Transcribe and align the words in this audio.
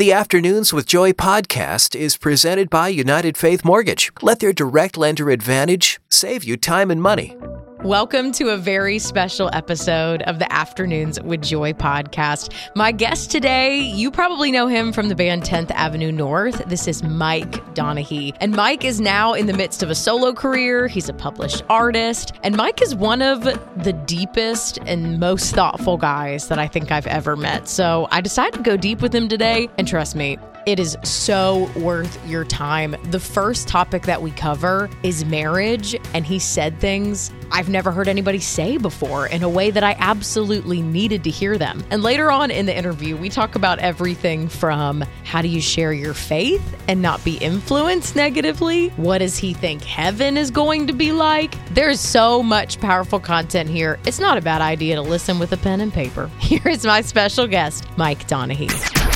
The 0.00 0.14
Afternoons 0.14 0.72
with 0.72 0.86
Joy 0.86 1.12
podcast 1.12 1.94
is 1.94 2.16
presented 2.16 2.70
by 2.70 2.88
United 2.88 3.36
Faith 3.36 3.66
Mortgage. 3.66 4.10
Let 4.22 4.40
their 4.40 4.54
direct 4.54 4.96
lender 4.96 5.28
advantage 5.28 6.00
save 6.08 6.42
you 6.42 6.56
time 6.56 6.90
and 6.90 7.02
money. 7.02 7.36
Welcome 7.84 8.32
to 8.32 8.50
a 8.50 8.58
very 8.58 8.98
special 8.98 9.48
episode 9.54 10.20
of 10.24 10.38
the 10.38 10.52
Afternoons 10.52 11.18
with 11.22 11.40
Joy 11.40 11.72
podcast. 11.72 12.52
My 12.74 12.92
guest 12.92 13.30
today, 13.30 13.78
you 13.78 14.10
probably 14.10 14.52
know 14.52 14.66
him 14.66 14.92
from 14.92 15.08
the 15.08 15.14
band 15.14 15.44
10th 15.44 15.70
Avenue 15.70 16.12
North. 16.12 16.62
This 16.66 16.86
is 16.86 17.02
Mike 17.02 17.52
Donehey. 17.74 18.36
And 18.38 18.54
Mike 18.54 18.84
is 18.84 19.00
now 19.00 19.32
in 19.32 19.46
the 19.46 19.54
midst 19.54 19.82
of 19.82 19.88
a 19.88 19.94
solo 19.94 20.34
career. 20.34 20.88
He's 20.88 21.08
a 21.08 21.14
published 21.14 21.62
artist. 21.70 22.34
And 22.42 22.54
Mike 22.54 22.82
is 22.82 22.94
one 22.94 23.22
of 23.22 23.44
the 23.44 23.94
deepest 24.04 24.78
and 24.84 25.18
most 25.18 25.54
thoughtful 25.54 25.96
guys 25.96 26.48
that 26.48 26.58
I 26.58 26.68
think 26.68 26.92
I've 26.92 27.06
ever 27.06 27.34
met. 27.34 27.66
So 27.66 28.08
I 28.10 28.20
decided 28.20 28.58
to 28.58 28.62
go 28.62 28.76
deep 28.76 29.00
with 29.00 29.14
him 29.14 29.26
today. 29.26 29.70
And 29.78 29.88
trust 29.88 30.14
me, 30.14 30.36
it 30.70 30.78
is 30.78 30.96
so 31.02 31.68
worth 31.76 32.28
your 32.28 32.44
time. 32.44 32.94
The 33.10 33.18
first 33.18 33.66
topic 33.66 34.02
that 34.02 34.22
we 34.22 34.30
cover 34.30 34.88
is 35.02 35.24
marriage, 35.24 35.96
and 36.14 36.24
he 36.24 36.38
said 36.38 36.78
things 36.78 37.32
I've 37.50 37.68
never 37.68 37.90
heard 37.90 38.06
anybody 38.06 38.38
say 38.38 38.76
before 38.76 39.26
in 39.26 39.42
a 39.42 39.48
way 39.48 39.72
that 39.72 39.82
I 39.82 39.96
absolutely 39.98 40.80
needed 40.80 41.24
to 41.24 41.30
hear 41.30 41.58
them. 41.58 41.82
And 41.90 42.02
later 42.02 42.30
on 42.30 42.52
in 42.52 42.66
the 42.66 42.76
interview, 42.76 43.16
we 43.16 43.28
talk 43.28 43.56
about 43.56 43.80
everything 43.80 44.48
from 44.48 45.04
how 45.24 45.42
do 45.42 45.48
you 45.48 45.60
share 45.60 45.92
your 45.92 46.14
faith 46.14 46.62
and 46.86 47.02
not 47.02 47.24
be 47.24 47.38
influenced 47.38 48.14
negatively? 48.14 48.90
What 48.90 49.18
does 49.18 49.36
he 49.36 49.52
think 49.52 49.82
heaven 49.82 50.36
is 50.36 50.52
going 50.52 50.86
to 50.86 50.92
be 50.92 51.10
like? 51.10 51.52
There's 51.74 51.98
so 51.98 52.42
much 52.42 52.80
powerful 52.80 53.18
content 53.18 53.68
here. 53.68 53.98
It's 54.06 54.20
not 54.20 54.38
a 54.38 54.40
bad 54.40 54.62
idea 54.62 54.94
to 54.94 55.02
listen 55.02 55.40
with 55.40 55.52
a 55.52 55.56
pen 55.56 55.80
and 55.80 55.92
paper. 55.92 56.30
Here 56.38 56.68
is 56.68 56.84
my 56.84 57.00
special 57.00 57.48
guest, 57.48 57.84
Mike 57.96 58.28
Donehey. 58.28 59.09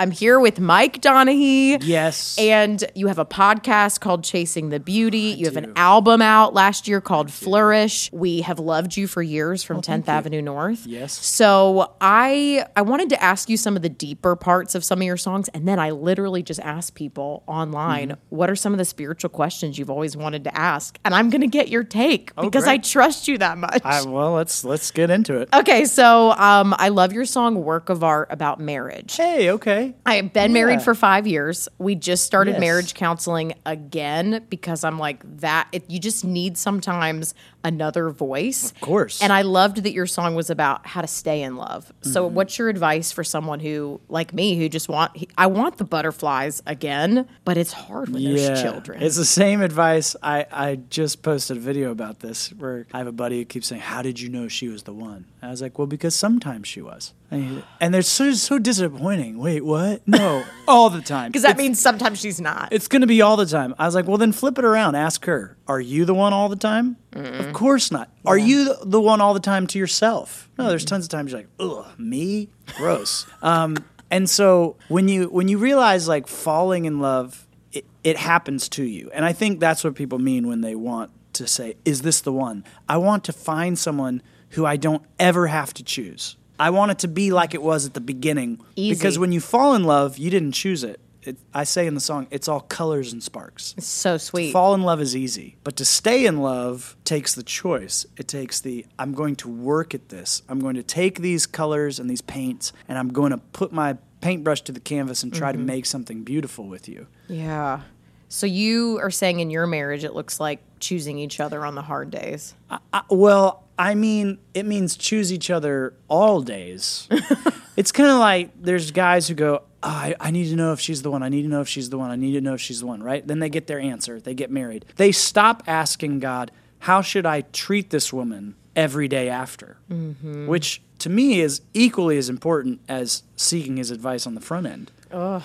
I'm 0.00 0.10
here 0.10 0.40
with 0.40 0.58
Mike 0.58 1.02
Donehey. 1.02 1.78
Yes. 1.82 2.34
And 2.38 2.82
you 2.94 3.08
have 3.08 3.18
a 3.18 3.26
podcast 3.26 4.00
called 4.00 4.24
Chasing 4.24 4.70
the 4.70 4.80
Beauty. 4.80 5.18
you 5.38 5.44
have 5.44 5.58
an 5.58 5.74
album 5.76 6.22
out 6.22 6.54
last 6.54 6.88
year 6.88 7.02
called 7.02 7.30
Flourish. 7.30 8.10
We 8.10 8.40
have 8.40 8.58
loved 8.58 8.96
you 8.96 9.06
for 9.06 9.22
years 9.22 9.62
from 9.62 9.82
10th 9.82 10.08
Avenue 10.08 10.40
North. 10.40 10.86
Yes. 10.86 11.12
So 11.12 11.92
I 12.00 12.64
I 12.74 12.80
wanted 12.80 13.10
to 13.10 13.22
ask 13.22 13.50
you 13.50 13.58
some 13.58 13.76
of 13.76 13.82
the 13.82 13.90
deeper 13.90 14.36
parts 14.36 14.74
of 14.74 14.84
some 14.84 15.00
of 15.00 15.04
your 15.04 15.18
songs 15.18 15.48
and 15.50 15.68
then 15.68 15.78
I 15.78 15.90
literally 15.90 16.42
just 16.42 16.60
asked 16.60 16.94
people 16.94 17.42
online, 17.46 18.08
Mm-hmm. 18.08 18.20
what 18.36 18.48
are 18.48 18.56
some 18.56 18.72
of 18.72 18.78
the 18.78 18.84
spiritual 18.86 19.28
questions 19.28 19.78
you've 19.78 19.90
always 19.90 20.16
wanted 20.16 20.44
to 20.44 20.56
ask? 20.56 20.98
And 21.04 21.14
I'm 21.14 21.28
going 21.28 21.42
to 21.42 21.46
get 21.46 21.68
your 21.68 21.84
take 21.84 22.34
because 22.36 22.66
I 22.66 22.76
Oh, 22.76 22.78
trust 22.78 23.28
you 23.28 23.36
that 23.36 23.58
much. 23.58 23.82
I, 23.84 24.02
well, 24.04 24.32
let's 24.32 24.64
let's 24.64 24.90
get 24.92 25.10
into 25.10 25.36
it. 25.40 25.50
Okay, 25.52 25.84
so 25.84 26.30
um, 26.32 26.74
I 26.78 26.88
love 26.88 27.12
your 27.12 27.26
song 27.26 27.62
"Work 27.62 27.90
of 27.90 28.02
Art" 28.02 28.28
about 28.30 28.58
marriage. 28.60 29.16
Hey, 29.16 29.50
okay. 29.50 29.89
I 30.06 30.14
have 30.16 30.32
been 30.32 30.52
married 30.52 30.82
for 30.82 30.94
five 30.94 31.26
years. 31.26 31.68
We 31.78 31.94
just 31.94 32.24
started 32.24 32.52
Yes. 32.52 32.60
marriage 32.60 32.94
counseling 32.94 33.54
again 33.66 34.44
because 34.50 34.84
I'm 34.84 34.98
like 34.98 35.22
that. 35.40 35.68
It, 35.72 35.84
you 35.88 35.98
just 35.98 36.24
need 36.24 36.56
sometimes 36.58 37.34
another 37.62 38.10
voice. 38.10 38.70
Of 38.72 38.80
course. 38.80 39.22
And 39.22 39.32
I 39.32 39.42
loved 39.42 39.82
that 39.84 39.92
your 39.92 40.06
song 40.06 40.34
was 40.34 40.48
about 40.50 40.86
how 40.86 41.00
to 41.02 41.06
stay 41.06 41.42
in 41.42 41.56
love. 41.56 41.92
So, 42.02 42.24
Mm-hmm. 42.26 42.34
what's 42.34 42.58
your 42.58 42.68
advice 42.68 43.12
for 43.12 43.22
someone 43.24 43.60
who, 43.60 44.00
like 44.08 44.32
me, 44.32 44.56
who 44.56 44.68
just 44.68 44.88
want 44.88 45.12
I 45.36 45.46
want 45.46 45.76
the 45.78 45.84
butterflies 45.84 46.62
again, 46.66 47.28
but 47.44 47.56
it's 47.56 47.72
hard 47.72 48.08
when 48.10 48.22
there's 48.24 48.62
children. 48.62 49.02
It's 49.02 49.16
the 49.16 49.24
same 49.24 49.60
advice. 49.62 50.16
I, 50.22 50.46
I 50.50 50.76
just 50.90 51.22
posted 51.22 51.56
a 51.58 51.60
video 51.60 51.90
about 51.90 52.20
this 52.20 52.48
where 52.54 52.86
I 52.92 52.98
have 52.98 53.06
a 53.06 53.12
buddy 53.12 53.38
who 53.38 53.44
keeps 53.44 53.66
saying, 53.68 53.82
How 53.82 54.02
did 54.02 54.20
you 54.20 54.28
know 54.28 54.48
she 54.48 54.68
was 54.68 54.84
the 54.84 54.92
one? 54.94 55.26
And 55.42 55.48
I 55.48 55.50
was 55.50 55.60
like, 55.62 55.78
Well, 55.78 55.86
because 55.86 56.14
sometimes 56.14 56.66
she 56.68 56.80
was. 56.80 57.12
And, 57.30 57.94
they're 57.94 58.02
so, 58.02 58.32
so 58.32 58.58
disappointing. 58.58 59.38
Wait, 59.38 59.64
what? 59.64 60.02
No, 60.06 60.44
all 60.66 60.90
the 60.90 61.00
time. 61.00 61.30
because 61.30 61.42
that 61.42 61.52
It's- 61.52 61.62
means 61.64 61.80
sometimes 61.80 62.18
she's 62.18 62.40
not. 62.40 62.68
It's 62.72 62.88
going 62.88 63.02
to 63.02 63.06
be 63.06 63.22
all 63.22 63.36
the 63.36 63.46
time. 63.46 63.74
I 63.78 63.86
was 63.86 63.94
like, 63.94 64.06
well, 64.08 64.16
then 64.18 64.32
flip 64.32 64.58
it 64.58 64.64
around. 64.64 64.96
Ask 64.96 65.24
her, 65.26 65.56
are 65.68 65.80
you 65.80 66.04
the 66.04 66.14
one 66.14 66.32
all 66.32 66.48
the 66.48 66.56
time? 66.56 66.96
Of 67.12 67.52
course 67.52 67.90
not. 67.92 68.10
Are 68.26 68.38
you 68.38 68.74
the 68.84 69.00
one 69.00 69.20
all 69.20 69.34
the 69.34 69.40
time 69.40 69.66
to 69.68 69.78
yourself? 69.78 70.50
No, 70.58 70.68
there's 70.68 70.84
tons 70.84 71.04
of 71.04 71.10
times 71.10 71.30
you're 71.32 71.40
like, 71.42 71.48
ugh, 71.60 71.86
me? 71.98 72.48
Gross. 72.76 73.26
um, 73.42 73.76
and 74.10 74.28
so 74.28 74.76
when 74.88 75.06
you 75.08 75.28
when 75.28 75.46
you 75.46 75.58
realize 75.58 76.08
like 76.08 76.26
falling 76.26 76.84
in 76.84 76.98
love, 76.98 77.46
it, 77.72 77.84
it 78.02 78.16
happens 78.16 78.68
to 78.70 78.82
you. 78.82 79.08
And 79.14 79.24
I 79.24 79.32
think 79.32 79.60
that's 79.60 79.84
what 79.84 79.94
people 79.94 80.18
mean 80.18 80.48
when 80.48 80.60
they 80.62 80.74
want 80.74 81.12
to 81.34 81.46
say, 81.46 81.76
is 81.84 82.02
this 82.02 82.20
the 82.20 82.32
one? 82.32 82.64
I 82.88 82.96
want 82.96 83.22
to 83.24 83.32
find 83.32 83.78
someone 83.78 84.20
who 84.50 84.66
I 84.66 84.76
don't 84.76 85.04
ever 85.20 85.46
have 85.46 85.72
to 85.74 85.84
choose. 85.84 86.36
I 86.60 86.70
want 86.70 86.90
it 86.90 86.98
to 87.00 87.08
be 87.08 87.32
like 87.32 87.54
it 87.54 87.62
was 87.62 87.86
at 87.86 87.94
the 87.94 88.02
beginning. 88.02 88.60
Easy. 88.76 88.94
Because 88.94 89.18
when 89.18 89.32
you 89.32 89.40
fall 89.40 89.74
in 89.74 89.84
love, 89.84 90.18
you 90.18 90.28
didn't 90.28 90.52
choose 90.52 90.84
it. 90.84 91.00
it. 91.22 91.38
I 91.54 91.64
say 91.64 91.86
in 91.86 91.94
the 91.94 92.00
song, 92.00 92.26
it's 92.30 92.48
all 92.48 92.60
colors 92.60 93.14
and 93.14 93.22
sparks. 93.22 93.74
It's 93.78 93.86
so 93.86 94.18
sweet. 94.18 94.52
Fall 94.52 94.74
in 94.74 94.82
love 94.82 95.00
is 95.00 95.16
easy, 95.16 95.56
but 95.64 95.76
to 95.76 95.86
stay 95.86 96.26
in 96.26 96.42
love 96.42 96.96
takes 97.04 97.34
the 97.34 97.42
choice. 97.42 98.04
It 98.18 98.28
takes 98.28 98.60
the 98.60 98.84
I'm 98.98 99.14
going 99.14 99.36
to 99.36 99.48
work 99.48 99.94
at 99.94 100.10
this. 100.10 100.42
I'm 100.50 100.60
going 100.60 100.74
to 100.74 100.82
take 100.82 101.20
these 101.20 101.46
colors 101.46 101.98
and 101.98 102.10
these 102.10 102.20
paints 102.20 102.74
and 102.88 102.98
I'm 102.98 103.08
going 103.08 103.30
to 103.30 103.38
put 103.38 103.72
my 103.72 103.96
paintbrush 104.20 104.60
to 104.62 104.72
the 104.72 104.80
canvas 104.80 105.22
and 105.22 105.32
try 105.32 105.52
to 105.52 105.58
mm-hmm. 105.58 105.66
make 105.66 105.86
something 105.86 106.24
beautiful 106.24 106.66
with 106.66 106.90
you. 106.90 107.06
Yeah. 107.26 107.80
So 108.28 108.46
you 108.46 108.98
are 109.00 109.10
saying 109.10 109.40
in 109.40 109.50
your 109.50 109.66
marriage, 109.66 110.04
it 110.04 110.14
looks 110.14 110.38
like 110.38 110.60
choosing 110.78 111.18
each 111.18 111.40
other 111.40 111.64
on 111.64 111.74
the 111.74 111.82
hard 111.82 112.10
days. 112.10 112.54
I, 112.92 113.02
well, 113.08 113.64
I 113.80 113.94
mean, 113.94 114.38
it 114.52 114.66
means 114.66 114.94
choose 114.94 115.32
each 115.32 115.48
other 115.48 115.94
all 116.06 116.42
days. 116.42 117.08
it's 117.78 117.92
kind 117.92 118.10
of 118.10 118.18
like 118.18 118.50
there's 118.60 118.90
guys 118.90 119.26
who 119.26 119.34
go, 119.34 119.62
"Oh, 119.82 119.88
I, 119.88 120.14
I 120.20 120.30
need 120.30 120.50
to 120.50 120.56
know 120.56 120.74
if 120.74 120.80
she's 120.80 121.00
the 121.00 121.10
one. 121.10 121.22
I 121.22 121.30
need 121.30 121.42
to 121.42 121.48
know 121.48 121.62
if 121.62 121.68
she's 121.68 121.88
the 121.88 121.96
one. 121.96 122.10
I 122.10 122.16
need 122.16 122.32
to 122.32 122.42
know 122.42 122.52
if 122.52 122.60
she's 122.60 122.80
the 122.80 122.86
one, 122.86 123.02
right? 123.02 123.26
Then 123.26 123.38
they 123.38 123.48
get 123.48 123.68
their 123.68 123.80
answer. 123.80 124.20
They 124.20 124.34
get 124.34 124.50
married. 124.50 124.84
They 124.96 125.12
stop 125.12 125.62
asking 125.66 126.18
God, 126.18 126.52
how 126.80 127.00
should 127.00 127.24
I 127.24 127.40
treat 127.40 127.88
this 127.88 128.12
woman 128.12 128.54
every 128.76 129.08
day 129.08 129.30
after? 129.30 129.78
Mm-hmm. 129.90 130.46
Which 130.46 130.82
to 130.98 131.08
me 131.08 131.40
is 131.40 131.62
equally 131.72 132.18
as 132.18 132.28
important 132.28 132.80
as 132.86 133.22
seeking 133.34 133.78
his 133.78 133.90
advice 133.90 134.26
on 134.26 134.34
the 134.34 134.42
front 134.42 134.66
end. 134.66 134.92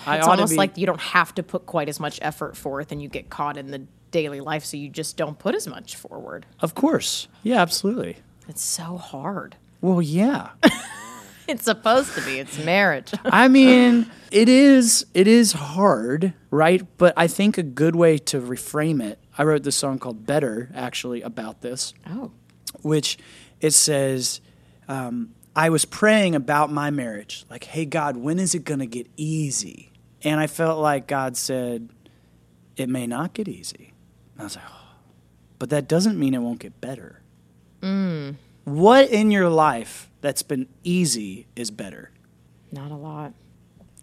I 0.06 0.18
It's 0.18 0.28
almost 0.28 0.52
be- 0.52 0.58
like 0.58 0.78
you 0.78 0.86
don't 0.86 1.00
have 1.02 1.34
to 1.36 1.44
put 1.44 1.66
quite 1.66 1.88
as 1.90 2.00
much 2.02 2.20
effort 2.22 2.58
forth 2.58 2.92
and 2.92 3.02
you 3.02 3.08
get 3.08 3.30
caught 3.30 3.56
in 3.58 3.72
the 3.72 3.84
daily 4.16 4.40
life, 4.40 4.64
so 4.64 4.78
you 4.78 4.88
just 4.88 5.18
don't 5.18 5.38
put 5.38 5.54
as 5.56 5.68
much 5.68 5.98
forward. 5.98 6.46
Of 6.62 6.74
course. 6.74 7.28
Yeah, 7.44 7.62
absolutely. 7.62 8.18
It's 8.48 8.64
so 8.64 8.98
hard. 8.98 9.58
Well, 9.82 10.02
yeah. 10.02 10.52
It's 11.48 11.66
supposed 11.66 12.16
to 12.16 12.22
be. 12.22 12.40
It's 12.40 12.58
marriage. 12.66 13.14
I 13.26 13.48
mean, 13.48 14.10
it 14.32 14.50
is 14.50 15.06
it 15.14 15.28
is 15.28 15.52
hard, 15.52 16.34
right? 16.50 16.84
But 16.98 17.14
I 17.16 17.28
think 17.28 17.60
a 17.60 17.64
good 17.64 17.96
way 17.96 18.18
to 18.18 18.42
reframe 18.42 19.04
it. 19.04 19.20
I 19.38 19.44
wrote 19.44 19.62
this 19.62 19.76
song 19.76 20.00
called 20.00 20.26
"Better" 20.26 20.72
actually 20.74 21.22
about 21.22 21.62
this, 21.62 21.94
oh. 22.10 22.32
which 22.82 23.20
it 23.62 23.76
says, 23.76 24.42
um, 24.88 25.36
"I 25.56 25.70
was 25.70 25.86
praying 25.86 26.34
about 26.34 26.72
my 26.72 26.90
marriage, 26.90 27.46
like, 27.48 27.66
hey 27.66 27.86
God, 27.86 28.18
when 28.18 28.40
is 28.40 28.56
it 28.56 28.64
gonna 28.64 28.88
get 28.88 29.08
easy?" 29.16 29.92
And 30.24 30.40
I 30.40 30.48
felt 30.48 30.80
like 30.80 31.06
God 31.06 31.38
said, 31.38 31.90
"It 32.76 32.90
may 32.90 33.06
not 33.06 33.34
get 33.34 33.48
easy." 33.48 33.94
And 34.36 34.42
I 34.42 34.44
was 34.44 34.56
like, 34.56 34.66
oh. 34.68 34.96
"But 35.60 35.70
that 35.72 35.88
doesn't 35.88 36.20
mean 36.20 36.34
it 36.34 36.40
won't 36.42 36.60
get 36.60 36.80
better." 36.82 37.22
What 38.64 39.10
in 39.10 39.30
your 39.32 39.48
life 39.50 40.10
that's 40.22 40.42
been 40.42 40.68
easy 40.84 41.46
is 41.56 41.70
better? 41.72 42.12
Not 42.72 42.92
a 42.92 42.96
lot. 42.96 43.34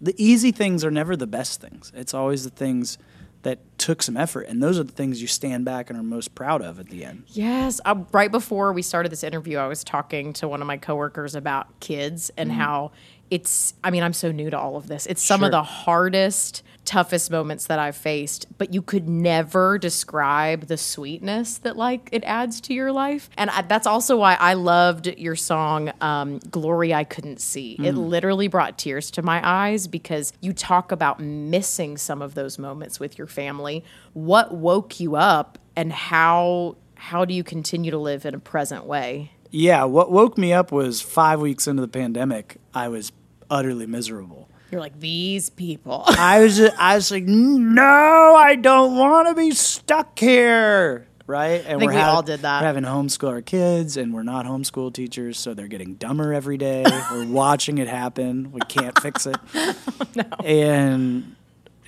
the 0.01 0.15
easy 0.21 0.51
things 0.51 0.83
are 0.83 0.91
never 0.91 1.15
the 1.15 1.27
best 1.27 1.61
things. 1.61 1.89
It's 1.95 2.13
always 2.13 2.43
the 2.43 2.49
things 2.49 2.97
that 3.43 3.59
took 3.77 4.01
some 4.03 4.17
effort, 4.17 4.41
and 4.47 4.61
those 4.61 4.77
are 4.79 4.83
the 4.83 4.91
things 4.91 5.21
you 5.21 5.27
stand 5.27 5.63
back 5.63 5.89
and 5.89 5.97
are 5.97 6.03
most 6.03 6.33
proud 6.35 6.61
of 6.61 6.77
at 6.79 6.87
the 6.89 7.05
end. 7.05 7.23
Yes. 7.27 7.79
Uh, 7.85 8.03
right 8.11 8.31
before 8.31 8.73
we 8.73 8.81
started 8.81 9.11
this 9.11 9.23
interview, 9.23 9.57
I 9.57 9.67
was 9.67 9.81
talking 9.83 10.33
to 10.33 10.47
one 10.47 10.59
of 10.61 10.67
my 10.67 10.75
coworkers 10.77 11.35
about 11.35 11.79
kids 11.79 12.31
and 12.37 12.51
how 12.51 12.91
it's, 13.29 13.73
I 13.83 13.89
mean, 13.89 14.03
I'm 14.03 14.13
so 14.13 14.31
new 14.31 14.49
to 14.49 14.59
all 14.59 14.75
of 14.75 14.87
this. 14.87 15.05
It's 15.05 15.23
some 15.23 15.43
of 15.43 15.51
the 15.51 15.63
hardest, 15.63 16.61
toughest 16.85 17.31
moments 17.31 17.67
that 17.67 17.79
I've 17.79 17.95
faced, 17.95 18.45
but 18.57 18.73
you 18.73 18.81
could 18.81 19.07
never 19.07 19.77
describe 19.77 20.67
the 20.67 20.77
sweetness 20.77 21.57
that 21.59 21.75
like 21.75 22.09
it 22.11 22.23
adds 22.25 22.61
to 22.61 22.73
your 22.73 22.91
life. 22.91 23.29
And 23.37 23.49
I, 23.49 23.63
that's 23.63 23.87
also 23.87 24.17
why 24.17 24.35
I 24.35 24.53
loved 24.53 25.07
your 25.17 25.35
song, 25.35 25.91
um, 26.01 26.39
Glory 26.51 26.93
I 26.93 27.03
Couldn't 27.03 27.41
See. 27.41 27.77
It 27.79 27.93
literally 27.93 28.47
brought 28.47 28.77
tears 28.77 29.09
to 29.11 29.21
my 29.21 29.41
eyes 29.43 29.87
because 29.87 30.33
you 30.41 30.53
talk 30.53 30.91
about 30.91 31.19
missing 31.19 31.97
some 31.97 32.21
of 32.21 32.35
those 32.35 32.59
moments 32.59 32.99
with 32.99 33.17
your 33.17 33.27
family. 33.27 33.83
What 34.13 34.53
woke 34.53 34.99
you 34.99 35.15
up 35.15 35.57
and 35.75 35.91
how 35.91 36.77
how 36.95 37.25
do 37.25 37.33
you 37.33 37.43
continue 37.43 37.91
to 37.91 37.97
live 37.97 38.25
in 38.25 38.33
a 38.33 38.39
present 38.39 38.85
way? 38.85 39.31
Yeah, 39.51 39.83
what 39.83 40.09
woke 40.09 40.37
me 40.37 40.53
up 40.53 40.71
was 40.71 41.01
five 41.01 41.41
weeks 41.41 41.67
into 41.67 41.81
the 41.81 41.87
pandemic, 41.87 42.57
I 42.73 42.87
was 42.87 43.11
utterly 43.53 43.85
miserable. 43.85 44.49
You're 44.71 44.81
like 44.81 44.99
these 44.99 45.49
people. 45.51 46.03
I 46.07 46.39
was, 46.41 46.59
I 46.59 46.95
was 46.95 47.11
like, 47.11 47.25
no, 47.25 48.35
I 48.35 48.55
don't 48.55 48.97
want 48.97 49.27
to 49.27 49.35
be 49.35 49.51
stuck 49.51 50.17
here. 50.17 51.07
right? 51.27 51.63
And 51.65 51.79
think 51.79 51.91
we 51.91 51.95
hav- 51.95 52.15
all 52.15 52.23
did 52.23 52.41
that. 52.41 52.61
We're 52.61 52.67
having 52.67 52.83
to 52.83 52.89
homeschool 52.89 53.29
our 53.29 53.41
kids, 53.43 53.97
and 53.97 54.13
we're 54.13 54.23
not 54.23 54.45
homeschool 54.47 54.91
teachers, 54.91 55.37
so 55.37 55.53
they're 55.53 55.67
getting 55.67 55.93
dumber 55.95 56.33
every 56.33 56.57
day. 56.57 56.83
we're 57.11 57.27
watching 57.27 57.77
it 57.77 57.87
happen. 57.87 58.51
We 58.51 58.61
can't 58.67 58.99
fix 58.99 59.27
it. 59.27 59.37
And 60.43 61.35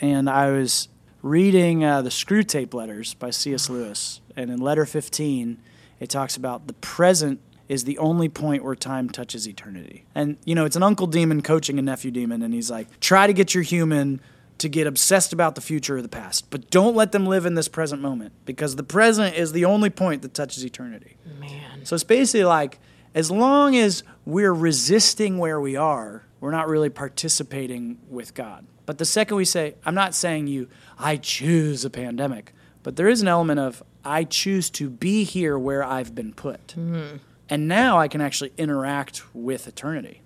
and 0.01 0.29
I 0.29 0.51
was 0.51 0.87
reading 1.21 1.83
uh, 1.83 2.01
the 2.01 2.09
Screwtape 2.09 2.73
Letters 2.73 3.13
by 3.15 3.29
C.S. 3.31 3.69
Lewis, 3.69 4.21
and 4.35 4.49
in 4.51 4.59
letter 4.59 4.85
15, 4.85 5.57
it 5.99 6.09
talks 6.09 6.35
about 6.37 6.67
the 6.67 6.73
present 6.73 7.39
is 7.67 7.83
the 7.83 7.97
only 7.97 8.29
point 8.29 8.63
where 8.63 8.75
time 8.75 9.09
touches 9.09 9.47
eternity. 9.47 10.05
And 10.13 10.37
you 10.45 10.55
know, 10.55 10.65
it's 10.65 10.75
an 10.75 10.83
uncle 10.83 11.07
demon 11.07 11.41
coaching 11.41 11.79
a 11.79 11.81
nephew 11.81 12.11
demon, 12.11 12.41
and 12.41 12.53
he's 12.53 12.71
like, 12.71 12.99
try 12.99 13.27
to 13.27 13.33
get 13.33 13.53
your 13.53 13.63
human 13.63 14.21
to 14.57 14.69
get 14.69 14.87
obsessed 14.87 15.33
about 15.33 15.55
the 15.55 15.61
future 15.61 15.97
or 15.97 16.01
the 16.01 16.07
past, 16.07 16.49
but 16.49 16.69
don't 16.69 16.95
let 16.95 17.11
them 17.11 17.25
live 17.25 17.45
in 17.45 17.55
this 17.55 17.67
present 17.67 18.01
moment 18.01 18.31
because 18.45 18.75
the 18.77 18.83
present 18.83 19.35
is 19.35 19.51
the 19.51 19.65
only 19.65 19.89
point 19.89 20.21
that 20.21 20.33
touches 20.33 20.63
eternity. 20.63 21.17
Man. 21.39 21.83
So 21.83 21.95
it's 21.95 22.05
basically 22.05 22.45
like 22.45 22.79
as 23.13 23.29
long 23.29 23.75
as 23.75 24.03
we're 24.25 24.53
resisting 24.53 25.37
where 25.37 25.59
we 25.59 25.75
are, 25.75 26.23
we're 26.39 26.51
not 26.51 26.67
really 26.67 26.89
participating 26.89 27.97
with 28.09 28.33
God. 28.33 28.65
But 28.85 28.97
the 28.97 29.05
second 29.05 29.37
we 29.37 29.45
say, 29.45 29.75
I'm 29.85 29.95
not 29.95 30.13
saying 30.13 30.47
you, 30.47 30.69
I 30.99 31.17
choose 31.17 31.83
a 31.83 31.89
pandemic, 31.89 32.53
but 32.83 32.95
there 32.95 33.07
is 33.07 33.21
an 33.21 33.27
element 33.27 33.59
of 33.59 33.83
I 34.03 34.23
choose 34.23 34.69
to 34.71 34.89
be 34.89 35.23
here 35.23 35.57
where 35.57 35.83
I've 35.83 36.13
been 36.13 36.33
put. 36.33 36.67
Mm-hmm. 36.67 37.17
And 37.49 37.67
now 37.67 37.99
I 37.99 38.07
can 38.07 38.21
actually 38.21 38.51
interact 38.57 39.23
with 39.33 39.67
eternity. 39.67 40.21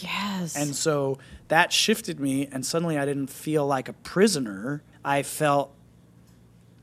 Yes. 0.00 0.56
And 0.56 0.74
so 0.74 1.18
that 1.48 1.72
shifted 1.72 2.18
me, 2.18 2.48
and 2.50 2.66
suddenly 2.66 2.98
I 2.98 3.04
didn't 3.04 3.28
feel 3.28 3.66
like 3.66 3.88
a 3.88 3.92
prisoner. 3.92 4.82
I 5.04 5.22
felt 5.22 5.72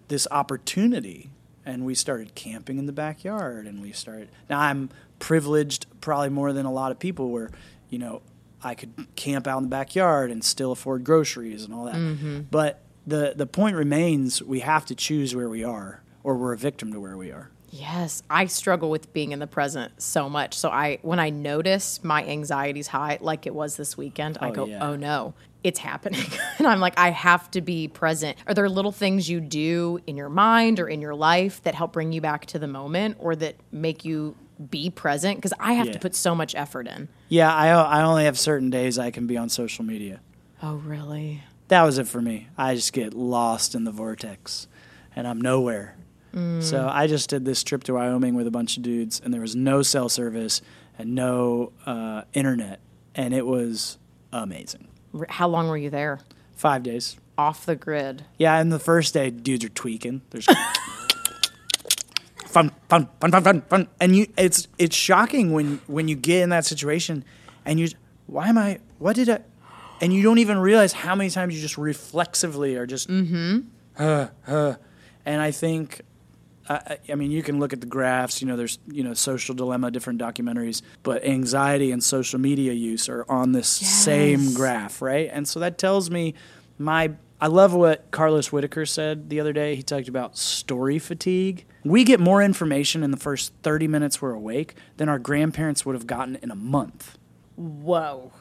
this 0.08 0.28
opportunity, 0.32 1.30
and 1.66 1.86
we 1.86 1.96
started 1.96 2.34
camping 2.36 2.78
in 2.78 2.86
the 2.86 2.94
backyard, 2.94 3.68
and 3.68 3.82
we 3.82 3.92
started. 3.92 4.30
Now 4.50 4.62
I'm 4.62 4.90
privileged, 5.20 5.86
probably 6.02 6.30
more 6.30 6.54
than 6.54 6.66
a 6.66 6.72
lot 6.72 6.92
of 6.92 7.00
people, 7.00 7.30
where 7.30 7.50
you 7.90 8.00
know 8.00 8.22
I 8.64 8.76
could 8.76 8.94
camp 9.16 9.48
out 9.48 9.58
in 9.58 9.64
the 9.64 9.70
backyard 9.70 10.32
and 10.32 10.44
still 10.44 10.72
afford 10.72 11.04
groceries 11.04 11.66
and 11.66 11.74
all 11.74 11.86
that. 11.86 11.96
Mm-hmm. 11.96 12.42
But 12.50 12.82
the 13.06 13.34
the 13.36 13.46
point 13.46 13.76
remains: 13.76 14.42
we 14.42 14.62
have 14.62 14.86
to 14.86 14.96
choose 14.96 15.36
where 15.36 15.50
we 15.50 15.64
are, 15.64 16.02
or 16.24 16.38
we're 16.38 16.54
a 16.54 16.58
victim 16.58 16.94
to 16.94 17.02
where 17.02 17.18
we 17.18 17.32
are. 17.32 17.50
Yes, 17.76 18.22
I 18.30 18.46
struggle 18.46 18.92
with 18.92 19.12
being 19.14 19.32
in 19.32 19.40
the 19.40 19.48
present 19.48 20.00
so 20.00 20.30
much. 20.30 20.54
So 20.54 20.70
I 20.70 21.00
when 21.02 21.20
I 21.20 21.32
notice 21.32 22.04
my 22.04 22.24
anxiety's 22.24 22.86
high 22.88 23.18
like 23.20 23.48
it 23.48 23.56
was 23.56 23.78
this 23.78 23.98
weekend, 23.98 24.38
I 24.40 24.50
Oh, 24.50 24.54
go, 24.54 24.66
yeah. 24.68 24.88
"Oh 24.88 24.96
no, 24.96 25.34
it's 25.64 25.80
happening." 25.80 26.22
and 26.60 26.68
I'm 26.68 26.80
like, 26.80 26.94
"I 27.00 27.10
have 27.10 27.50
to 27.52 27.62
be 27.62 27.88
present." 27.88 28.38
Are 28.46 28.54
there 28.54 28.70
little 28.70 28.92
things 28.92 29.28
you 29.28 29.40
do 29.42 30.00
in 30.06 30.16
your 30.18 30.30
mind 30.30 30.80
or 30.80 30.88
in 30.88 31.02
your 31.02 31.16
life 31.16 31.64
that 31.64 31.74
help 31.74 31.94
bring 31.94 32.12
you 32.12 32.22
back 32.22 32.46
to 32.48 32.60
the 32.60 32.68
moment 32.68 33.18
or 33.20 33.36
that 33.38 33.56
make 33.72 34.06
you 34.06 34.36
be 34.70 34.92
present 34.92 35.38
because 35.40 35.54
I 35.60 35.74
have 35.74 35.88
Yeah. 35.88 35.94
to 35.94 36.00
put 36.00 36.14
so 36.14 36.36
much 36.36 36.54
effort 36.54 36.88
in. 36.88 37.08
Yeah, 37.28 37.52
I 37.54 37.70
I 37.70 38.04
only 38.04 38.26
have 38.26 38.38
certain 38.38 38.70
days 38.70 39.00
I 39.00 39.10
can 39.10 39.26
be 39.26 39.36
on 39.36 39.50
social 39.50 39.84
media. 39.84 40.20
Oh, 40.62 40.76
really? 40.76 41.44
that 41.70 41.82
was 41.84 41.98
it 41.98 42.08
for 42.08 42.22
me. 42.22 42.50
I 42.56 42.76
just 42.76 42.94
get 42.94 43.16
lost 43.16 43.74
in 43.74 43.84
the 43.84 43.92
vortex 43.92 44.68
and 45.16 45.28
I'm 45.28 45.42
nowhere. 45.42 45.96
So 46.34 46.90
I 46.92 47.06
just 47.06 47.30
did 47.30 47.46
this 47.46 47.64
trip 47.64 47.84
to 47.84 47.94
Wyoming 47.94 48.34
with 48.34 48.48
a 48.48 48.52
bunch 48.52 48.78
of 48.78 48.84
dudes, 48.84 49.22
and 49.24 49.34
there 49.34 49.42
was 49.42 49.56
no 49.56 49.84
cell 49.84 50.10
service 50.10 50.62
and 50.98 51.14
no 51.14 51.74
uh, 51.86 52.24
internet, 52.34 52.80
and 53.14 53.34
it 53.34 53.46
was 53.46 54.00
amazing. 54.32 54.88
How 55.30 55.48
long 55.48 55.68
were 55.68 55.78
you 55.78 55.92
there? 55.92 56.20
Five 56.56 56.84
days. 56.84 57.18
Off 57.38 57.66
the 57.66 57.76
grid. 57.76 58.26
Yeah, 58.38 58.60
and 58.60 58.72
the 58.72 58.80
first 58.80 59.14
day, 59.14 59.30
dudes 59.30 59.66
are 59.66 59.70
tweaking. 59.70 60.22
There's 60.32 60.46
fun, 62.46 62.72
fun, 62.90 63.10
fun, 63.20 63.32
fun, 63.32 63.44
fun, 63.44 63.62
fun, 63.62 63.88
and 64.00 64.16
you. 64.16 64.28
It's 64.38 64.68
it's 64.78 64.96
shocking 64.96 65.52
when 65.52 65.82
when 65.88 66.08
you 66.08 66.16
get 66.16 66.42
in 66.42 66.50
that 66.50 66.66
situation, 66.66 67.24
and 67.66 67.80
you. 67.80 67.90
Why 68.28 68.48
am 68.48 68.58
I? 68.58 68.80
What 69.00 69.16
did 69.16 69.30
I? 69.30 69.42
And 70.02 70.14
you 70.14 70.24
don't 70.24 70.40
even 70.40 70.58
realize 70.58 70.94
how 70.94 71.16
many 71.16 71.30
times 71.30 71.56
you 71.56 71.62
just 71.62 71.78
reflexively 71.78 72.76
are 72.76 72.86
just. 72.86 73.10
Mm-hmm. 73.10 73.60
Uh, 73.98 74.28
uh, 74.48 74.76
and 75.26 75.42
I 75.42 75.52
think. 75.52 76.02
I 76.70 76.98
I- 77.10 77.16
mean, 77.16 77.32
you 77.32 77.44
can 77.44 77.60
look 77.60 77.74
at 77.74 77.82
the 77.82 77.88
graphs. 77.88 78.42
You 78.42 78.48
know, 78.48 78.56
there's 78.56 78.80
you 78.88 79.04
know 79.04 79.14
social 79.14 79.54
dilemma, 79.56 79.92
different 79.92 80.20
documentaries, 80.22 80.82
but 81.04 81.24
anxiety 81.26 81.92
and 81.92 82.04
social 82.04 82.40
media 82.40 82.74
use 82.74 83.10
are 83.10 83.26
on 83.30 83.52
this 83.52 83.68
same 83.68 84.54
graph, 84.54 85.02
right? 85.02 85.30
And 85.32 85.48
so 85.48 85.60
that 85.60 85.78
tells 85.78 86.10
me 86.10 86.34
my. 86.78 87.12
I 87.42 87.48
love 87.48 87.74
what 87.74 88.10
Carlos 88.12 88.54
Whitaker 88.54 88.86
said 88.86 89.30
the 89.30 89.42
other 89.42 89.52
day. 89.52 89.76
He 89.76 89.84
talked 89.84 90.08
about 90.08 90.38
story 90.38 90.98
fatigue. 90.98 91.66
We 91.84 92.06
get 92.06 92.22
more 92.22 92.42
information 92.42 93.04
in 93.04 93.12
the 93.12 93.18
first 93.18 93.52
30 93.64 93.86
minutes 93.90 94.22
we're 94.22 94.32
awake 94.32 94.76
than 94.96 95.10
our 95.10 95.20
grandparents 95.20 95.86
would 95.86 95.94
have 95.96 96.08
gotten 96.08 96.38
in 96.38 96.52
a 96.52 96.56
month. 96.56 97.18
Whoa. 97.58 98.32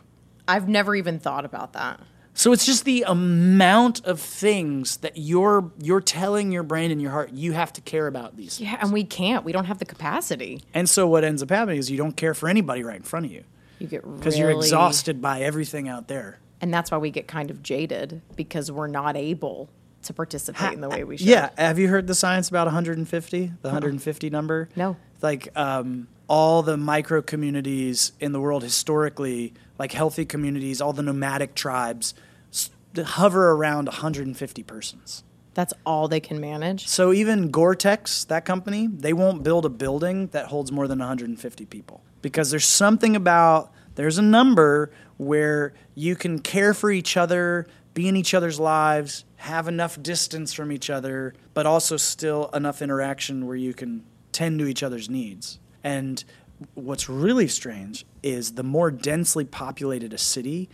I've 0.46 0.68
never 0.68 0.94
even 0.94 1.18
thought 1.18 1.44
about 1.44 1.72
that. 1.72 1.98
So 2.34 2.52
it's 2.52 2.64
just 2.64 2.84
the 2.84 3.04
amount 3.06 4.04
of 4.06 4.18
things 4.20 4.96
that 4.98 5.12
you're 5.16 5.70
you're 5.80 6.00
telling 6.00 6.50
your 6.50 6.62
brain 6.62 6.90
and 6.90 7.00
your 7.00 7.10
heart 7.10 7.30
you 7.32 7.52
have 7.52 7.72
to 7.74 7.80
care 7.82 8.06
about 8.06 8.36
these. 8.36 8.58
Yeah, 8.60 8.78
and 8.80 8.92
we 8.92 9.04
can't. 9.04 9.44
We 9.44 9.52
don't 9.52 9.66
have 9.66 9.78
the 9.78 9.84
capacity. 9.84 10.62
And 10.72 10.88
so 10.88 11.06
what 11.06 11.24
ends 11.24 11.42
up 11.42 11.50
happening 11.50 11.78
is 11.78 11.90
you 11.90 11.98
don't 11.98 12.16
care 12.16 12.34
for 12.34 12.48
anybody 12.48 12.82
right 12.82 12.96
in 12.96 13.02
front 13.02 13.26
of 13.26 13.32
you 13.32 13.44
You 13.78 13.86
get 13.86 14.02
really 14.04 14.18
because 14.18 14.38
you're 14.38 14.50
exhausted 14.50 15.20
by 15.20 15.42
everything 15.42 15.88
out 15.88 16.08
there. 16.08 16.38
and 16.62 16.72
that's 16.72 16.90
why 16.90 16.96
we 16.98 17.10
get 17.10 17.26
kind 17.28 17.50
of 17.50 17.62
jaded 17.62 18.22
because 18.34 18.70
we're 18.72 18.86
not 18.86 19.16
able 19.16 19.68
to 20.02 20.12
participate 20.12 20.72
in 20.72 20.80
the 20.80 20.88
way 20.88 21.04
we 21.04 21.16
should. 21.16 21.26
Yeah, 21.26 21.50
have 21.56 21.78
you 21.78 21.88
heard 21.88 22.06
the 22.06 22.14
science 22.14 22.48
about 22.48 22.66
150? 22.66 23.52
The 23.62 23.68
150 23.68 24.30
number? 24.30 24.68
No. 24.76 24.96
Like 25.20 25.48
um, 25.56 26.08
all 26.28 26.62
the 26.62 26.76
micro 26.76 27.22
communities 27.22 28.12
in 28.20 28.32
the 28.32 28.40
world 28.40 28.62
historically, 28.62 29.54
like 29.78 29.92
healthy 29.92 30.24
communities, 30.24 30.80
all 30.80 30.92
the 30.92 31.02
nomadic 31.02 31.54
tribes, 31.54 32.14
hover 32.96 33.52
around 33.52 33.86
150 33.86 34.62
persons. 34.62 35.24
That's 35.54 35.74
all 35.84 36.08
they 36.08 36.20
can 36.20 36.40
manage. 36.40 36.88
So 36.88 37.12
even 37.12 37.50
Gore-Tex, 37.50 38.24
that 38.24 38.44
company, 38.44 38.86
they 38.86 39.12
won't 39.12 39.42
build 39.42 39.66
a 39.66 39.68
building 39.68 40.28
that 40.28 40.46
holds 40.46 40.72
more 40.72 40.88
than 40.88 40.98
150 40.98 41.66
people 41.66 42.02
because 42.22 42.50
there's 42.50 42.66
something 42.66 43.14
about 43.14 43.70
there's 43.94 44.16
a 44.16 44.22
number 44.22 44.90
where 45.18 45.74
you 45.94 46.16
can 46.16 46.38
care 46.38 46.72
for 46.72 46.90
each 46.90 47.16
other, 47.16 47.66
be 47.92 48.08
in 48.08 48.16
each 48.16 48.32
other's 48.32 48.58
lives, 48.58 49.24
have 49.42 49.66
enough 49.66 50.00
distance 50.00 50.52
from 50.52 50.70
each 50.70 50.88
other, 50.88 51.34
but 51.52 51.66
also 51.66 51.96
still 51.96 52.48
enough 52.54 52.80
interaction 52.80 53.44
where 53.44 53.56
you 53.56 53.74
can 53.74 54.04
tend 54.30 54.60
to 54.60 54.66
each 54.66 54.84
other's 54.84 55.10
needs. 55.10 55.58
And 55.82 56.22
what's 56.74 57.08
really 57.08 57.48
strange 57.48 58.06
is 58.22 58.52
the 58.52 58.62
more 58.62 58.92
densely 58.92 59.44
populated 59.44 60.12
a 60.12 60.18
city, 60.18 60.68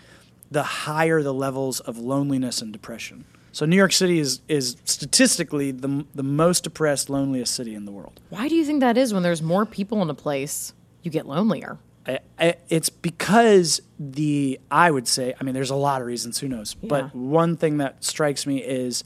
the 0.50 0.62
higher 0.62 1.22
the 1.22 1.32
levels 1.32 1.80
of 1.80 1.96
loneliness 1.96 2.60
and 2.60 2.70
depression. 2.70 3.24
So 3.52 3.64
New 3.64 3.76
York 3.76 3.92
City 3.92 4.18
is, 4.18 4.42
is 4.48 4.76
statistically 4.84 5.70
the, 5.70 6.04
the 6.14 6.22
most 6.22 6.64
depressed, 6.64 7.08
loneliest 7.08 7.54
city 7.54 7.74
in 7.74 7.86
the 7.86 7.92
world. 7.92 8.20
Why 8.28 8.48
do 8.48 8.54
you 8.54 8.66
think 8.66 8.80
that 8.80 8.98
is 8.98 9.14
when 9.14 9.22
there's 9.22 9.42
more 9.42 9.64
people 9.64 10.02
in 10.02 10.10
a 10.10 10.14
place, 10.14 10.74
you 11.02 11.10
get 11.10 11.26
lonelier? 11.26 11.78
I, 12.08 12.18
I, 12.38 12.54
it's 12.68 12.88
because 12.88 13.82
the 13.98 14.58
I 14.70 14.90
would 14.90 15.06
say 15.06 15.34
I 15.38 15.44
mean 15.44 15.54
there's 15.54 15.70
a 15.70 15.76
lot 15.76 16.00
of 16.00 16.06
reasons 16.06 16.38
who 16.38 16.48
knows? 16.48 16.74
Yeah. 16.80 16.88
but 16.88 17.14
one 17.14 17.56
thing 17.56 17.78
that 17.78 18.02
strikes 18.02 18.46
me 18.46 18.62
is 18.62 19.04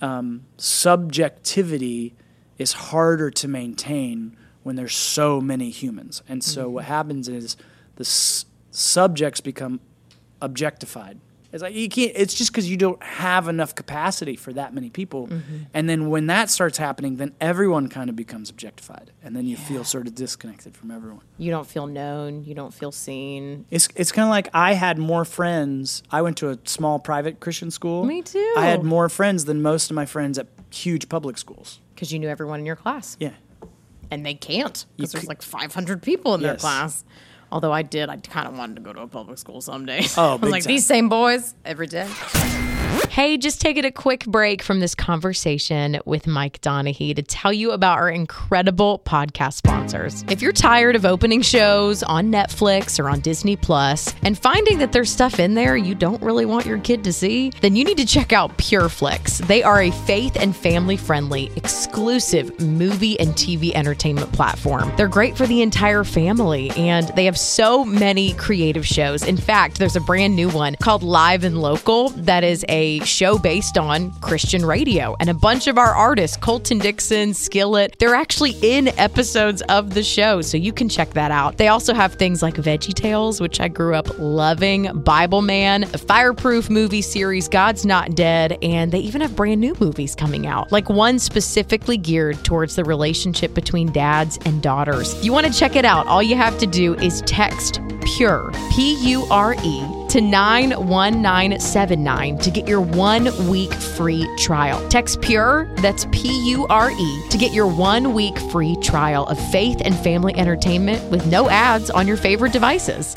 um, 0.00 0.44
subjectivity 0.58 2.14
is 2.58 2.72
harder 2.72 3.30
to 3.30 3.48
maintain 3.48 4.36
when 4.62 4.76
there's 4.76 4.94
so 4.94 5.40
many 5.40 5.70
humans. 5.70 6.22
And 6.28 6.44
so 6.44 6.68
what 6.68 6.84
happens 6.84 7.28
is 7.28 7.56
the 7.96 8.02
s- 8.02 8.44
subjects 8.70 9.40
become 9.40 9.80
objectified 10.40 11.18
it's 11.52 11.62
like 11.62 11.74
you 11.74 11.88
can't 11.88 12.12
it's 12.14 12.34
just 12.34 12.50
because 12.50 12.68
you 12.70 12.76
don't 12.76 13.02
have 13.02 13.48
enough 13.48 13.74
capacity 13.74 14.36
for 14.36 14.52
that 14.52 14.74
many 14.74 14.90
people 14.90 15.26
mm-hmm. 15.28 15.58
and 15.74 15.88
then 15.88 16.08
when 16.10 16.26
that 16.26 16.50
starts 16.50 16.78
happening 16.78 17.16
then 17.16 17.32
everyone 17.40 17.88
kind 17.88 18.08
of 18.08 18.16
becomes 18.16 18.50
objectified 18.50 19.10
and 19.22 19.36
then 19.36 19.46
you 19.46 19.56
feel 19.56 19.84
sort 19.84 20.06
of 20.06 20.14
disconnected 20.14 20.76
from 20.76 20.90
everyone 20.90 21.22
You 21.38 21.50
don't 21.50 21.66
feel 21.66 21.86
known, 21.86 22.44
you 22.44 22.54
don't 22.54 22.72
feel 22.72 22.92
seen. 22.92 23.66
it's 23.70 23.88
it's 23.96 24.12
kind 24.12 24.26
of 24.26 24.30
like 24.30 24.48
I 24.54 24.74
had 24.74 24.98
more 24.98 25.24
friends. 25.24 26.02
I 26.10 26.22
went 26.22 26.36
to 26.38 26.50
a 26.50 26.58
small 26.64 26.98
private 26.98 27.40
Christian 27.40 27.70
school. 27.70 28.04
Me 28.04 28.22
too. 28.22 28.54
I 28.56 28.66
had 28.66 28.82
more 28.84 29.08
friends 29.08 29.44
than 29.44 29.62
most 29.62 29.90
of 29.90 29.94
my 29.94 30.06
friends 30.06 30.38
at 30.38 30.46
huge 30.70 31.08
public 31.08 31.38
schools. 31.38 31.80
Because 31.94 32.12
you 32.12 32.18
knew 32.18 32.28
everyone 32.28 32.60
in 32.60 32.66
your 32.66 32.76
class. 32.76 33.16
Yeah. 33.20 33.32
And 34.10 34.24
they 34.26 34.34
can't 34.34 34.84
because 34.96 35.12
there's 35.12 35.26
like 35.26 35.42
500 35.42 36.02
people 36.02 36.34
in 36.34 36.42
their 36.42 36.56
class. 36.56 37.04
Although 37.52 37.72
I 37.72 37.82
did, 37.82 38.08
I 38.08 38.16
kind 38.16 38.48
of 38.48 38.56
wanted 38.56 38.76
to 38.76 38.82
go 38.82 38.94
to 38.94 39.02
a 39.02 39.06
public 39.06 39.36
school 39.36 39.60
someday. 39.60 40.06
Oh, 40.16 40.32
I 40.32 40.34
was 40.36 40.50
like, 40.50 40.62
time. 40.62 40.68
these 40.68 40.86
same 40.86 41.10
boys 41.10 41.54
every 41.66 41.86
day. 41.86 42.08
Hey, 43.12 43.36
just 43.36 43.60
taking 43.60 43.84
a 43.84 43.90
quick 43.90 44.24
break 44.24 44.62
from 44.62 44.80
this 44.80 44.94
conversation 44.94 46.00
with 46.06 46.26
Mike 46.26 46.62
Donehey 46.62 47.14
to 47.14 47.22
tell 47.22 47.52
you 47.52 47.72
about 47.72 47.98
our 47.98 48.08
incredible 48.08 49.02
podcast 49.04 49.52
sponsors. 49.52 50.24
If 50.30 50.40
you're 50.40 50.50
tired 50.50 50.96
of 50.96 51.04
opening 51.04 51.42
shows 51.42 52.02
on 52.02 52.32
Netflix 52.32 52.98
or 52.98 53.10
on 53.10 53.20
Disney 53.20 53.54
Plus 53.54 54.14
and 54.22 54.38
finding 54.38 54.78
that 54.78 54.92
there's 54.92 55.10
stuff 55.10 55.38
in 55.38 55.52
there 55.52 55.76
you 55.76 55.94
don't 55.94 56.22
really 56.22 56.46
want 56.46 56.64
your 56.64 56.78
kid 56.78 57.04
to 57.04 57.12
see, 57.12 57.50
then 57.60 57.76
you 57.76 57.84
need 57.84 57.98
to 57.98 58.06
check 58.06 58.32
out 58.32 58.56
PureFlix. 58.56 59.46
They 59.46 59.62
are 59.62 59.82
a 59.82 59.90
faith 59.90 60.38
and 60.40 60.56
family 60.56 60.96
friendly, 60.96 61.52
exclusive 61.54 62.58
movie 62.62 63.20
and 63.20 63.32
TV 63.32 63.74
entertainment 63.74 64.32
platform. 64.32 64.90
They're 64.96 65.06
great 65.06 65.36
for 65.36 65.46
the 65.46 65.60
entire 65.60 66.04
family 66.04 66.70
and 66.78 67.08
they 67.08 67.26
have 67.26 67.38
so 67.38 67.84
many 67.84 68.32
creative 68.32 68.86
shows. 68.86 69.22
In 69.22 69.36
fact, 69.36 69.78
there's 69.78 69.96
a 69.96 70.00
brand 70.00 70.34
new 70.34 70.48
one 70.48 70.76
called 70.76 71.02
Live 71.02 71.44
and 71.44 71.60
Local 71.60 72.08
that 72.08 72.42
is 72.42 72.64
a 72.70 73.01
show 73.06 73.38
based 73.38 73.78
on 73.78 74.12
Christian 74.20 74.64
radio. 74.64 75.16
And 75.20 75.28
a 75.28 75.34
bunch 75.34 75.66
of 75.66 75.78
our 75.78 75.94
artists, 75.94 76.36
Colton 76.36 76.78
Dixon, 76.78 77.34
Skillet, 77.34 77.96
they're 77.98 78.14
actually 78.14 78.56
in 78.62 78.88
episodes 78.98 79.62
of 79.68 79.94
the 79.94 80.02
show. 80.02 80.40
So 80.42 80.56
you 80.56 80.72
can 80.72 80.88
check 80.88 81.10
that 81.10 81.30
out. 81.30 81.56
They 81.56 81.68
also 81.68 81.94
have 81.94 82.14
things 82.14 82.42
like 82.42 82.54
Veggie 82.54 82.94
Tales, 82.94 83.40
which 83.40 83.60
I 83.60 83.68
grew 83.68 83.94
up 83.94 84.18
loving, 84.18 84.90
Bible 85.02 85.42
Man, 85.42 85.82
the 85.92 85.98
Fireproof 85.98 86.70
movie 86.70 87.02
series, 87.02 87.48
God's 87.48 87.84
Not 87.84 88.14
Dead, 88.14 88.58
and 88.62 88.92
they 88.92 89.00
even 89.00 89.20
have 89.20 89.36
brand 89.36 89.60
new 89.60 89.74
movies 89.80 90.14
coming 90.14 90.46
out, 90.46 90.72
like 90.72 90.88
one 90.88 91.18
specifically 91.18 91.96
geared 91.96 92.44
towards 92.44 92.76
the 92.76 92.84
relationship 92.84 93.54
between 93.54 93.92
dads 93.92 94.38
and 94.44 94.62
daughters. 94.62 95.14
If 95.14 95.24
you 95.24 95.32
want 95.32 95.46
to 95.46 95.52
check 95.52 95.76
it 95.76 95.84
out, 95.84 96.06
all 96.06 96.22
you 96.22 96.36
have 96.36 96.58
to 96.58 96.66
do 96.66 96.94
is 96.94 97.22
text 97.22 97.80
PURE, 98.04 98.50
P 98.72 98.94
U 99.10 99.24
R 99.30 99.54
E, 99.62 100.01
to 100.12 100.20
91979 100.20 102.36
to 102.36 102.50
get 102.50 102.68
your 102.68 102.82
one 102.82 103.48
week 103.48 103.72
free 103.72 104.28
trial. 104.36 104.86
Text 104.90 105.22
PURE, 105.22 105.72
that's 105.78 106.04
P 106.12 106.50
U 106.50 106.66
R 106.68 106.90
E, 106.90 107.28
to 107.30 107.38
get 107.38 107.54
your 107.54 107.66
one 107.66 108.12
week 108.12 108.36
free 108.50 108.76
trial 108.82 109.26
of 109.28 109.38
faith 109.50 109.80
and 109.82 109.96
family 109.96 110.36
entertainment 110.36 111.02
with 111.10 111.26
no 111.28 111.48
ads 111.48 111.88
on 111.88 112.06
your 112.06 112.18
favorite 112.18 112.52
devices. 112.52 113.14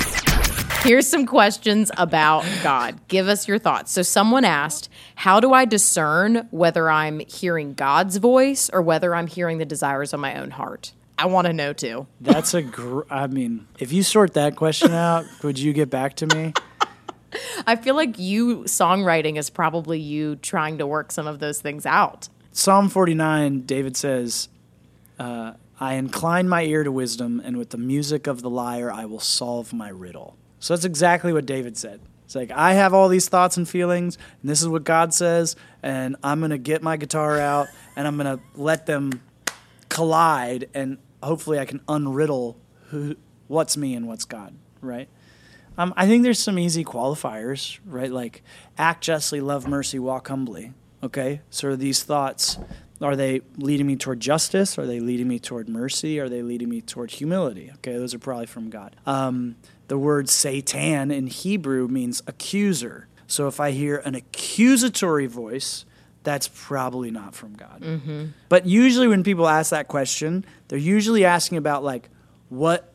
Here's 0.84 1.06
some 1.06 1.26
questions 1.26 1.90
about 1.98 2.46
God. 2.62 2.98
Give 3.08 3.28
us 3.28 3.46
your 3.46 3.58
thoughts. 3.58 3.92
So, 3.92 4.00
someone 4.00 4.46
asked, 4.46 4.88
How 5.16 5.38
do 5.38 5.52
I 5.52 5.66
discern 5.66 6.48
whether 6.50 6.88
I'm 6.88 7.20
hearing 7.28 7.74
God's 7.74 8.16
voice 8.16 8.70
or 8.70 8.80
whether 8.80 9.14
I'm 9.14 9.26
hearing 9.26 9.58
the 9.58 9.66
desires 9.66 10.14
of 10.14 10.20
my 10.20 10.40
own 10.40 10.52
heart? 10.52 10.94
I 11.18 11.26
want 11.26 11.46
to 11.46 11.52
know 11.52 11.74
too. 11.74 12.06
That's 12.22 12.54
a 12.54 12.62
gr- 12.62 13.02
I 13.10 13.26
mean, 13.26 13.68
if 13.78 13.92
you 13.92 14.02
sort 14.02 14.32
that 14.32 14.56
question 14.56 14.92
out, 14.92 15.26
would 15.42 15.58
you 15.58 15.74
get 15.74 15.90
back 15.90 16.16
to 16.16 16.26
me? 16.34 16.54
I 17.66 17.76
feel 17.76 17.94
like 17.94 18.18
you 18.18 18.64
songwriting 18.64 19.36
is 19.36 19.50
probably 19.50 19.98
you 19.98 20.36
trying 20.36 20.78
to 20.78 20.86
work 20.86 21.12
some 21.12 21.26
of 21.26 21.38
those 21.38 21.60
things 21.60 21.86
out. 21.86 22.28
Psalm 22.52 22.88
49, 22.88 23.62
David 23.62 23.96
says, 23.96 24.48
uh, 25.18 25.52
I 25.78 25.94
incline 25.94 26.48
my 26.48 26.62
ear 26.62 26.84
to 26.84 26.92
wisdom, 26.92 27.40
and 27.44 27.58
with 27.58 27.70
the 27.70 27.78
music 27.78 28.26
of 28.26 28.40
the 28.40 28.48
lyre, 28.48 28.90
I 28.90 29.04
will 29.04 29.20
solve 29.20 29.72
my 29.72 29.90
riddle. 29.90 30.36
So 30.58 30.74
that's 30.74 30.86
exactly 30.86 31.32
what 31.32 31.44
David 31.44 31.76
said. 31.76 32.00
It's 32.24 32.34
like, 32.34 32.50
I 32.50 32.72
have 32.72 32.94
all 32.94 33.08
these 33.08 33.28
thoughts 33.28 33.56
and 33.56 33.68
feelings, 33.68 34.16
and 34.40 34.50
this 34.50 34.62
is 34.62 34.68
what 34.68 34.84
God 34.84 35.12
says, 35.12 35.54
and 35.82 36.16
I'm 36.22 36.40
going 36.40 36.50
to 36.50 36.58
get 36.58 36.82
my 36.82 36.96
guitar 36.96 37.38
out, 37.38 37.68
and 37.94 38.06
I'm 38.06 38.16
going 38.16 38.38
to 38.38 38.42
let 38.54 38.86
them 38.86 39.20
collide, 39.88 40.68
and 40.74 40.98
hopefully 41.22 41.58
I 41.58 41.66
can 41.66 41.80
unriddle 41.80 42.56
who, 42.88 43.16
what's 43.48 43.76
me 43.76 43.94
and 43.94 44.08
what's 44.08 44.24
God, 44.24 44.54
right? 44.80 45.08
Um, 45.78 45.92
I 45.96 46.06
think 46.06 46.22
there's 46.22 46.38
some 46.38 46.58
easy 46.58 46.84
qualifiers, 46.84 47.78
right? 47.84 48.10
Like 48.10 48.42
act 48.78 49.04
justly, 49.04 49.40
love 49.40 49.66
mercy, 49.66 49.98
walk 49.98 50.28
humbly. 50.28 50.72
Okay, 51.02 51.42
so 51.50 51.68
are 51.68 51.76
these 51.76 52.02
thoughts 52.02 52.58
are 53.02 53.16
they 53.16 53.42
leading 53.58 53.86
me 53.86 53.96
toward 53.96 54.20
justice? 54.20 54.78
Are 54.78 54.86
they 54.86 55.00
leading 55.00 55.28
me 55.28 55.38
toward 55.38 55.68
mercy? 55.68 56.18
Are 56.18 56.28
they 56.28 56.42
leading 56.42 56.68
me 56.68 56.80
toward 56.80 57.10
humility? 57.10 57.70
Okay, 57.76 57.92
those 57.92 58.14
are 58.14 58.18
probably 58.18 58.46
from 58.46 58.70
God. 58.70 58.96
Um, 59.04 59.56
the 59.88 59.98
word 59.98 60.28
Satan 60.28 61.10
in 61.10 61.26
Hebrew 61.26 61.88
means 61.88 62.22
accuser. 62.26 63.08
So 63.26 63.48
if 63.48 63.60
I 63.60 63.72
hear 63.72 63.98
an 63.98 64.14
accusatory 64.14 65.26
voice, 65.26 65.84
that's 66.22 66.48
probably 66.48 67.10
not 67.10 67.34
from 67.34 67.54
God. 67.54 67.82
Mm-hmm. 67.82 68.24
But 68.48 68.66
usually 68.66 69.08
when 69.08 69.22
people 69.22 69.46
ask 69.46 69.70
that 69.70 69.88
question, 69.88 70.44
they're 70.68 70.78
usually 70.78 71.24
asking 71.24 71.58
about 71.58 71.84
like 71.84 72.08
what 72.48 72.92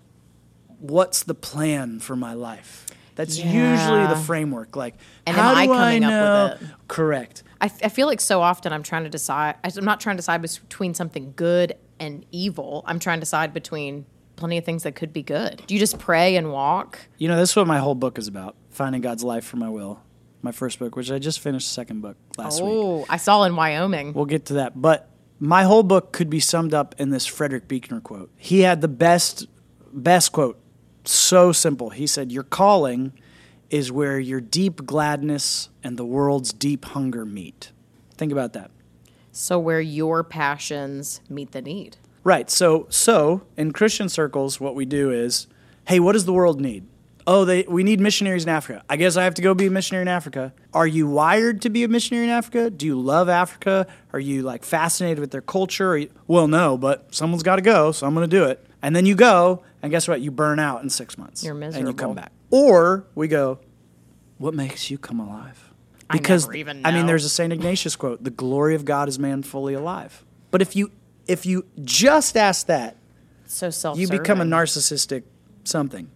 what's 0.81 1.23
the 1.23 1.35
plan 1.35 1.99
for 1.99 2.15
my 2.15 2.33
life? 2.33 2.87
That's 3.15 3.37
usually 3.37 4.07
the 4.07 4.21
framework. 4.25 4.75
Like, 4.75 4.95
And 5.25 5.35
how 5.35 5.51
am 5.51 5.57
I 5.57 5.65
do 5.67 5.73
coming 5.73 6.03
I 6.03 6.13
up 6.13 6.59
with 6.59 6.69
it? 6.69 6.75
Correct. 6.87 7.43
I, 7.59 7.65
I 7.65 7.89
feel 7.89 8.07
like 8.07 8.21
so 8.21 8.41
often 8.41 8.73
I'm 8.73 8.83
trying 8.83 9.03
to 9.03 9.09
decide, 9.09 9.55
I'm 9.63 9.85
not 9.85 9.99
trying 9.99 10.15
to 10.15 10.19
decide 10.19 10.41
between 10.41 10.93
something 10.93 11.33
good 11.35 11.75
and 11.99 12.25
evil. 12.31 12.83
I'm 12.87 12.99
trying 12.99 13.17
to 13.17 13.21
decide 13.21 13.53
between 13.53 14.05
plenty 14.37 14.57
of 14.57 14.65
things 14.65 14.83
that 14.83 14.95
could 14.95 15.13
be 15.13 15.21
good. 15.21 15.61
Do 15.67 15.75
you 15.75 15.79
just 15.79 15.99
pray 15.99 16.35
and 16.35 16.51
walk? 16.51 16.97
You 17.17 17.27
know, 17.27 17.37
this 17.37 17.51
is 17.51 17.55
what 17.55 17.67
my 17.67 17.77
whole 17.77 17.93
book 17.95 18.17
is 18.17 18.27
about: 18.27 18.55
finding 18.69 19.01
God's 19.01 19.23
life 19.23 19.45
for 19.45 19.57
my 19.57 19.69
will. 19.69 20.01
My 20.41 20.51
first 20.51 20.79
book, 20.79 20.95
which 20.95 21.11
I 21.11 21.19
just 21.19 21.39
finished, 21.39 21.67
the 21.67 21.73
second 21.73 22.01
book 22.01 22.17
last 22.35 22.63
week. 22.63 22.71
Oh, 22.73 23.05
I 23.07 23.17
saw 23.17 23.43
in 23.43 23.55
Wyoming. 23.55 24.13
We'll 24.13 24.25
get 24.25 24.45
to 24.47 24.55
that. 24.55 24.81
But 24.81 25.07
my 25.39 25.63
whole 25.63 25.83
book 25.83 26.11
could 26.11 26.31
be 26.31 26.39
summed 26.39 26.73
up 26.73 26.95
in 26.97 27.11
this 27.11 27.27
Frederick 27.27 27.67
Buechner 27.67 28.01
quote. 28.01 28.31
He 28.37 28.61
had 28.61 28.81
the 28.81 28.87
best, 28.87 29.45
best 29.93 30.31
quote. 30.31 30.59
So 31.03 31.51
simple. 31.51 31.89
He 31.89 32.07
said, 32.07 32.31
Your 32.31 32.43
calling 32.43 33.13
is 33.69 33.91
where 33.91 34.19
your 34.19 34.41
deep 34.41 34.85
gladness 34.85 35.69
and 35.83 35.97
the 35.97 36.05
world's 36.05 36.53
deep 36.53 36.85
hunger 36.85 37.25
meet. 37.25 37.71
Think 38.17 38.31
about 38.31 38.53
that. 38.53 38.69
So, 39.31 39.57
where 39.57 39.81
your 39.81 40.23
passions 40.23 41.21
meet 41.29 41.53
the 41.53 41.61
need. 41.61 41.97
Right. 42.23 42.49
So, 42.49 42.85
so 42.89 43.43
in 43.57 43.71
Christian 43.71 44.09
circles, 44.09 44.59
what 44.59 44.75
we 44.75 44.85
do 44.85 45.09
is, 45.09 45.47
hey, 45.87 45.99
what 45.99 46.11
does 46.11 46.25
the 46.25 46.33
world 46.33 46.59
need? 46.61 46.85
Oh, 47.25 47.45
they 47.45 47.63
we 47.63 47.83
need 47.83 47.99
missionaries 47.99 48.43
in 48.43 48.49
Africa. 48.49 48.83
I 48.89 48.97
guess 48.97 49.15
I 49.15 49.23
have 49.23 49.35
to 49.35 49.41
go 49.41 49.53
be 49.53 49.67
a 49.67 49.71
missionary 49.71 50.01
in 50.01 50.07
Africa. 50.07 50.53
Are 50.73 50.87
you 50.87 51.07
wired 51.07 51.61
to 51.61 51.69
be 51.69 51.83
a 51.83 51.87
missionary 51.87 52.25
in 52.25 52.31
Africa? 52.31 52.69
Do 52.69 52.85
you 52.85 52.99
love 52.99 53.29
Africa? 53.29 53.87
Are 54.11 54.19
you 54.19 54.41
like 54.41 54.63
fascinated 54.63 55.19
with 55.19 55.31
their 55.31 55.41
culture? 55.41 55.97
You, 55.97 56.09
well, 56.27 56.47
no, 56.47 56.77
but 56.77 57.13
someone's 57.13 57.43
got 57.43 57.57
to 57.57 57.61
go, 57.61 57.91
so 57.91 58.07
I'm 58.07 58.13
going 58.15 58.29
to 58.29 58.35
do 58.35 58.45
it. 58.45 58.65
And 58.81 58.95
then 58.95 59.05
you 59.05 59.15
go, 59.15 59.63
and 59.81 59.91
guess 59.91 60.07
what? 60.07 60.21
You 60.21 60.31
burn 60.31 60.59
out 60.59 60.83
in 60.83 60.89
six 60.89 61.17
months. 61.17 61.43
You're 61.43 61.59
And 61.61 61.87
you 61.87 61.93
come 61.93 62.15
back. 62.15 62.31
Or 62.49 63.05
we 63.15 63.27
go, 63.27 63.59
what 64.37 64.53
makes 64.53 64.89
you 64.91 64.97
come 64.97 65.19
alive? 65.19 65.71
I 66.09 66.19
never 66.19 66.53
even 66.53 66.85
I 66.85 66.91
mean, 66.91 67.05
there's 67.05 67.25
a 67.25 67.29
Saint 67.29 67.53
Ignatius 67.53 67.95
quote: 67.95 68.23
"The 68.23 68.29
glory 68.29 68.75
of 68.75 68.83
God 68.85 69.07
is 69.07 69.17
man 69.17 69.43
fully 69.43 69.73
alive." 69.73 70.25
But 70.49 70.61
if 70.61 70.75
you 70.75 70.91
if 71.27 71.45
you 71.45 71.65
just 71.83 72.35
ask 72.35 72.65
that, 72.65 72.97
So 73.45 73.69
self 73.69 73.97
you 73.97 74.07
become 74.07 74.41
a 74.41 74.43
narcissistic 74.43 75.23
something. 75.63 76.11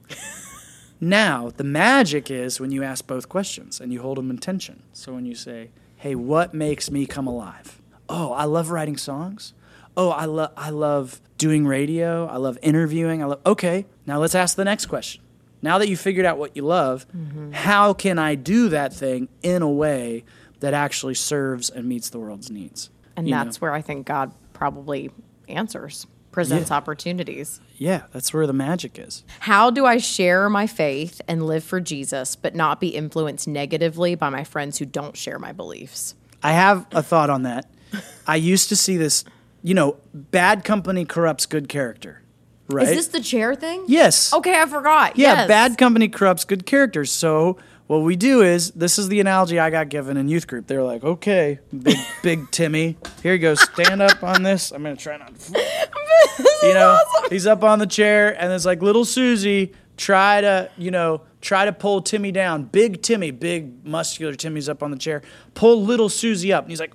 now, 1.00 1.51
the 1.55 1.63
magic 1.63 2.29
is 2.29 2.60
when 2.60 2.72
you 2.72 2.84
ask 2.84 3.07
both 3.07 3.29
questions 3.29 3.79
and 3.79 3.93
you 3.93 4.01
hold 4.01 4.17
them 4.17 4.29
in 4.29 4.38
tension. 4.38 4.84
So 4.91 5.13
when 5.13 5.25
you 5.25 5.36
say, 5.36 5.69
"Hey, 5.95 6.15
what 6.15 6.53
makes 6.53 6.91
me 6.91 7.05
come 7.05 7.27
alive?" 7.27 7.81
Oh, 8.10 8.34
I 8.34 8.43
love 8.43 8.69
writing 8.69 8.98
songs. 8.98 9.53
Oh, 9.98 10.10
I 10.10 10.25
love 10.25 10.52
I 10.58 10.70
love 10.70 11.22
doing 11.38 11.66
radio. 11.66 12.25
I 12.28 12.38
love 12.38 12.58
interviewing. 12.62 13.22
I 13.22 13.25
love 13.25 13.42
Okay, 13.46 13.86
now 14.06 14.20
let's 14.20 14.36
ask 14.36 14.56
the 14.56 14.66
next 14.66 14.88
question. 14.88 15.22
Now 15.62 15.78
that 15.80 15.90
you 15.90 15.98
figured 15.98 16.25
out 16.25 16.38
what 16.38 16.56
you 16.56 16.64
love, 16.64 17.08
mm-hmm. 17.16 17.52
how 17.52 17.94
can 17.94 18.20
I 18.20 18.36
do 18.36 18.70
that 18.70 18.94
thing 18.94 19.30
in 19.42 19.62
a 19.62 19.70
way 19.70 20.24
that 20.60 20.74
actually 20.74 21.16
serves 21.16 21.70
and 21.70 21.88
meets 21.88 22.10
the 22.10 22.20
world's 22.20 22.52
needs? 22.52 22.90
And 23.16 23.28
You 23.28 23.34
know? 23.36 23.44
that's 23.46 23.60
where 23.62 23.74
I 23.74 23.82
think 23.82 24.06
God 24.06 24.32
probably 24.54 25.10
answers, 25.48 26.06
presents 26.32 26.70
Yeah. 26.70 26.75
opportunities. 26.78 27.62
yeah, 27.78 28.04
that's 28.14 28.34
where 28.34 28.46
the 28.46 28.54
magic 28.54 29.00
is. 29.00 29.24
How 29.40 29.70
do 29.72 29.86
I 29.86 29.98
share 29.98 30.50
my 30.50 30.68
faith 30.68 31.20
and 31.28 31.46
live 31.48 31.64
for 31.64 31.80
Jesus, 31.80 32.36
but 32.36 32.54
not 32.56 32.80
be 32.80 32.90
influenced 32.90 33.48
negatively 33.48 34.16
by 34.16 34.30
my 34.30 34.44
friends 34.44 34.78
who 34.78 34.86
don't 34.86 35.16
share 35.18 35.40
my 35.40 35.52
beliefs? 35.52 36.16
I 36.44 36.52
have 36.52 36.86
a 36.92 37.02
thought 37.02 37.30
on 37.30 37.44
that. 37.44 37.70
I 38.28 38.36
used 38.36 38.70
to 38.70 38.75
see 38.75 38.98
this, 38.98 39.24
you 39.65 39.74
know, 39.74 39.98
bad 40.13 40.63
company 40.63 41.05
corrupts 41.05 41.45
good 41.48 41.67
character, 41.67 42.22
right? 42.69 42.88
Is 42.88 42.95
this 42.95 43.07
the 43.07 43.19
chair 43.22 43.55
thing? 43.55 43.84
yes. 43.88 44.31
Okay, 44.34 44.60
I 44.62 44.65
forgot. 44.67 45.17
Yeah, 45.17 45.34
Yes. 45.34 45.48
bad 45.48 45.77
company 45.79 46.07
corrupts 46.07 46.45
good 46.45 46.65
characters. 46.67 47.10
So 47.12 47.57
what 47.88 48.00
we 48.00 48.15
do 48.15 48.41
is 48.43 48.72
this 48.72 49.00
is 49.00 49.07
the 49.10 49.19
analogy 49.19 49.57
I 49.60 49.69
got 49.72 49.89
given 49.89 50.17
in 50.17 50.27
youth 50.29 50.45
group. 50.45 50.67
They're 50.67 50.84
like, 50.84 51.03
okay, 51.03 51.60
big 51.77 51.98
big 52.24 52.51
Timmy, 52.51 52.98
here 53.24 53.34
you 53.34 53.39
go, 53.39 53.55
stand 53.55 54.01
up 54.03 54.24
on 54.24 54.43
this. 54.43 54.72
I'm 54.72 54.84
gonna 54.84 54.95
try 54.95 55.17
not. 55.17 55.34
to 55.38 55.51
You 56.63 56.74
know, 56.74 57.00
he's 57.29 57.48
up 57.48 57.63
on 57.63 57.79
the 57.79 57.88
chair, 57.88 58.39
and 58.39 58.51
it's 58.53 58.65
like 58.65 58.81
little 58.84 59.05
Susie. 59.05 59.74
Try 59.98 60.41
to, 60.41 60.69
you 60.77 60.91
know, 60.91 61.22
try 61.41 61.63
to 61.65 61.72
pull 61.72 62.01
Timmy 62.01 62.31
down. 62.31 62.63
Big 62.63 63.01
Timmy, 63.01 63.31
big 63.31 63.86
muscular 63.86 64.34
Timmy's 64.36 64.67
up 64.67 64.84
on 64.84 64.91
the 64.91 64.98
chair. 64.98 65.22
Pull 65.53 65.84
little 65.84 66.10
Susie 66.10 66.51
up, 66.51 66.65
and 66.65 66.72
he's 66.72 66.79
like, 66.81 66.93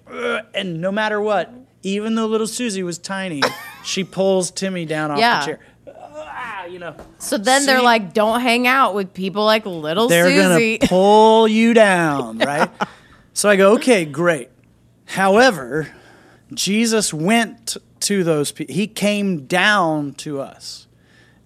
and 0.54 0.80
no 0.82 0.92
matter 0.92 1.18
what, 1.20 1.50
even 1.82 2.14
though 2.14 2.26
little 2.26 2.46
Susie 2.46 2.82
was 2.82 2.98
tiny, 2.98 3.42
she 3.84 4.04
pulls 4.04 4.50
Timmy 4.50 4.84
down 4.86 5.10
off 5.10 5.18
Yeah. 5.18 5.40
the 5.40 5.46
chair. 5.46 5.58
Ah, 6.32 6.64
you 6.66 6.78
know. 6.78 6.94
So 7.18 7.36
then 7.38 7.66
they're 7.66 7.78
See? 7.78 7.84
like, 7.84 8.12
don't 8.14 8.40
hang 8.40 8.66
out 8.66 8.94
with 8.94 9.12
people 9.14 9.44
like 9.44 9.66
little 9.66 10.08
they're 10.08 10.24
Susie. 10.26 10.78
gonna 10.78 10.86
pull 10.88 11.48
you 11.48 11.74
down, 11.74 12.38
right? 12.38 12.70
So 13.32 13.48
I 13.48 13.56
go, 13.56 13.72
okay, 13.74 14.04
great. 14.04 14.50
However, 15.06 15.88
Jesus 16.54 17.12
went 17.12 17.76
to 18.00 18.24
those 18.24 18.52
people. 18.52 18.74
He 18.74 18.86
came 18.86 19.46
down 19.46 20.12
to 20.14 20.40
us 20.40 20.86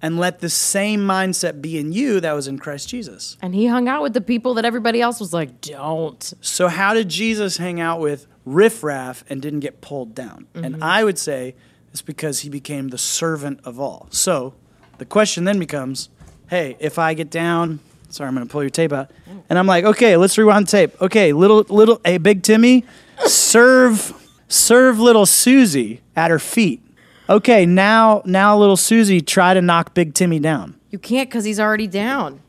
and 0.03 0.19
let 0.19 0.41
the 0.41 0.51
same 0.51 1.01
mindset 1.01 1.63
be 1.63 1.79
in 1.79 1.93
you 1.93 2.21
that 2.21 2.33
was 2.33 2.47
in 2.47 2.59
Christ 2.59 2.89
Jesus. 2.91 3.37
And 3.41 3.55
he 3.55 3.67
hung 3.67 3.89
out 3.89 4.03
with 4.03 4.13
the 4.13 4.21
people 4.21 4.55
that 4.55 4.65
everybody 4.65 5.01
else 5.01 5.19
was 5.19 5.33
like, 5.33 5.61
don't. 5.63 6.35
So 6.43 6.69
how 6.69 6.93
did 6.95 7.09
Jesus 7.09 7.57
hang 7.57 7.81
out 7.81 8.01
with 8.01 8.27
riffraff 8.45 9.25
and 9.29 9.41
didn't 9.41 9.61
get 9.61 9.81
pulled 9.81 10.15
down? 10.15 10.47
And 10.55 10.75
mm-hmm. 10.75 10.83
I 10.83 11.05
would 11.05 11.19
say 11.19 11.55
it's 11.93 12.03
because 12.03 12.41
he 12.41 12.49
became 12.49 12.89
the 12.89 12.99
servant 12.99 13.61
of 13.65 13.79
all. 13.79 14.09
So 14.11 14.55
the 14.99 15.05
question 15.05 15.45
then 15.45 15.59
becomes, 15.59 16.09
hey, 16.49 16.77
if 16.81 16.99
I 16.99 17.15
get 17.15 17.31
down, 17.31 17.81
sorry, 18.09 18.29
I'm 18.29 18.35
going 18.35 18.47
to 18.47 18.51
pull 18.51 18.63
your 18.63 18.71
tape 18.71 18.93
out, 18.93 19.11
and 19.49 19.59
I'm 19.59 19.67
like, 19.67 19.85
okay, 19.85 20.17
let's 20.17 20.37
rewind 20.39 20.67
the 20.67 20.71
tape. 20.71 21.01
Okay, 21.01 21.33
little 21.33 21.65
little, 21.69 22.01
hey, 22.05 22.19
Big 22.19 22.43
Timmy, 22.43 22.85
serve 23.27 24.13
serve 24.49 24.99
little 25.01 25.27
Susie 25.27 26.01
at 26.17 26.31
her 26.31 26.39
feet. 26.39 26.83
Okay, 27.29 27.67
now 27.67 28.23
now 28.25 28.57
little 28.59 28.77
Susie 28.77 29.21
try 29.21 29.55
to 29.55 29.63
knock 29.63 29.95
Big 29.95 30.15
Timmy 30.15 30.39
down. 30.39 30.79
You 30.91 30.99
can't 30.99 31.29
because 31.29 31.45
he's 31.45 31.59
already 31.59 31.87
down. 31.87 32.41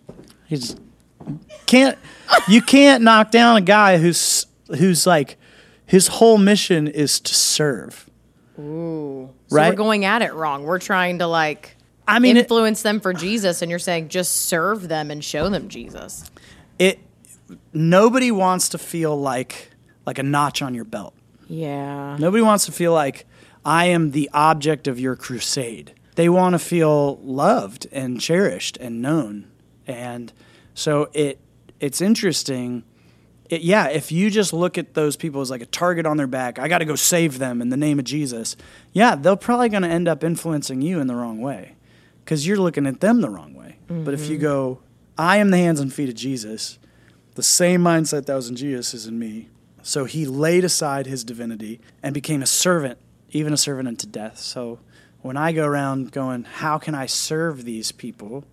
He's 0.45 0.75
can't 1.65 1.97
you 2.47 2.61
can't 2.61 3.03
knock 3.03 3.31
down 3.31 3.57
a 3.57 3.61
guy 3.61 3.97
who's 3.97 4.45
who's 4.67 5.07
like 5.07 5.37
his 5.85 6.07
whole 6.07 6.37
mission 6.37 6.87
is 6.87 7.19
to 7.21 7.33
serve. 7.33 8.09
So 8.57 9.33
Right? 9.51 9.69
we're 9.69 9.75
going 9.75 10.05
at 10.05 10.21
it 10.21 10.33
wrong. 10.33 10.63
We're 10.63 10.79
trying 10.79 11.19
to 11.19 11.27
like 11.27 11.75
I 12.07 12.19
mean, 12.19 12.37
it, 12.37 12.41
influence 12.41 12.81
them 12.83 12.99
for 12.99 13.13
Jesus, 13.13 13.61
and 13.61 13.69
you're 13.69 13.79
saying 13.79 14.09
just 14.09 14.45
serve 14.47 14.87
them 14.87 15.11
and 15.11 15.23
show 15.23 15.49
them 15.49 15.67
Jesus. 15.69 16.29
it 16.79 16.99
nobody 17.73 18.31
wants 18.31 18.69
to 18.69 18.77
feel 18.77 19.15
like 19.19 19.71
like 20.05 20.19
a 20.19 20.23
notch 20.23 20.61
on 20.61 20.73
your 20.73 20.85
belt. 20.85 21.13
Yeah. 21.47 22.15
Nobody 22.19 22.41
wants 22.43 22.65
to 22.65 22.71
feel 22.71 22.93
like 22.93 23.25
I 23.63 23.85
am 23.85 24.11
the 24.11 24.29
object 24.33 24.87
of 24.87 24.99
your 24.99 25.15
crusade. 25.15 25.93
They 26.15 26.29
want 26.29 26.53
to 26.53 26.59
feel 26.59 27.17
loved 27.17 27.87
and 27.91 28.21
cherished 28.21 28.77
and 28.77 29.01
known. 29.01 29.51
And 29.85 30.31
so 30.73 31.09
it 31.13 31.39
it's 31.79 32.01
interesting. 32.01 32.83
It, 33.49 33.61
yeah, 33.61 33.89
if 33.89 34.11
you 34.11 34.29
just 34.31 34.53
look 34.53 34.77
at 34.77 34.95
those 34.95 35.15
people 35.15 35.41
as 35.41 35.51
like 35.51 35.61
a 35.61 35.67
target 35.67 36.05
on 36.05 36.17
their 36.17 36.27
back, 36.27 36.57
I 36.57 36.67
got 36.67 36.79
to 36.79 36.85
go 36.85 36.95
save 36.95 37.37
them 37.37 37.61
in 37.61 37.69
the 37.69 37.77
name 37.77 37.99
of 37.99 38.05
Jesus. 38.05 38.55
Yeah, 38.91 39.15
they're 39.15 39.35
probably 39.35 39.69
going 39.69 39.83
to 39.83 39.89
end 39.89 40.07
up 40.07 40.23
influencing 40.23 40.81
you 40.81 40.99
in 40.99 41.07
the 41.07 41.15
wrong 41.15 41.41
way 41.41 41.75
because 42.23 42.47
you're 42.47 42.57
looking 42.57 42.87
at 42.87 43.01
them 43.01 43.21
the 43.21 43.29
wrong 43.29 43.53
way. 43.53 43.77
But 43.87 44.15
if 44.15 44.27
you 44.29 44.37
mm-hmm. 44.37 44.43
go, 44.43 44.79
I 45.17 45.37
am 45.37 45.51
the 45.51 45.57
hands 45.57 45.79
and 45.79 45.93
feet 45.93 46.09
of 46.09 46.15
Jesus, 46.15 46.79
the 47.35 47.43
same 47.43 47.81
mindset 47.81 48.25
that 48.25 48.35
was 48.35 48.49
in 48.49 48.55
Jesus 48.55 48.93
is 48.93 49.05
in 49.05 49.19
me. 49.19 49.49
So 49.83 50.05
he 50.05 50.25
laid 50.25 50.63
aside 50.63 51.05
his 51.05 51.23
divinity 51.23 51.79
and 52.01 52.13
became 52.13 52.41
a 52.41 52.47
servant, 52.47 52.97
even 53.29 53.53
a 53.53 53.57
servant 53.57 53.87
unto 53.87 54.07
death. 54.07 54.39
So 54.39 54.79
when 55.21 55.37
I 55.37 55.51
go 55.51 55.65
around 55.65 56.11
going, 56.11 56.45
how 56.45 56.79
can 56.79 56.95
I 56.95 57.05
serve 57.05 57.63
these 57.63 57.91
people? 57.91 58.43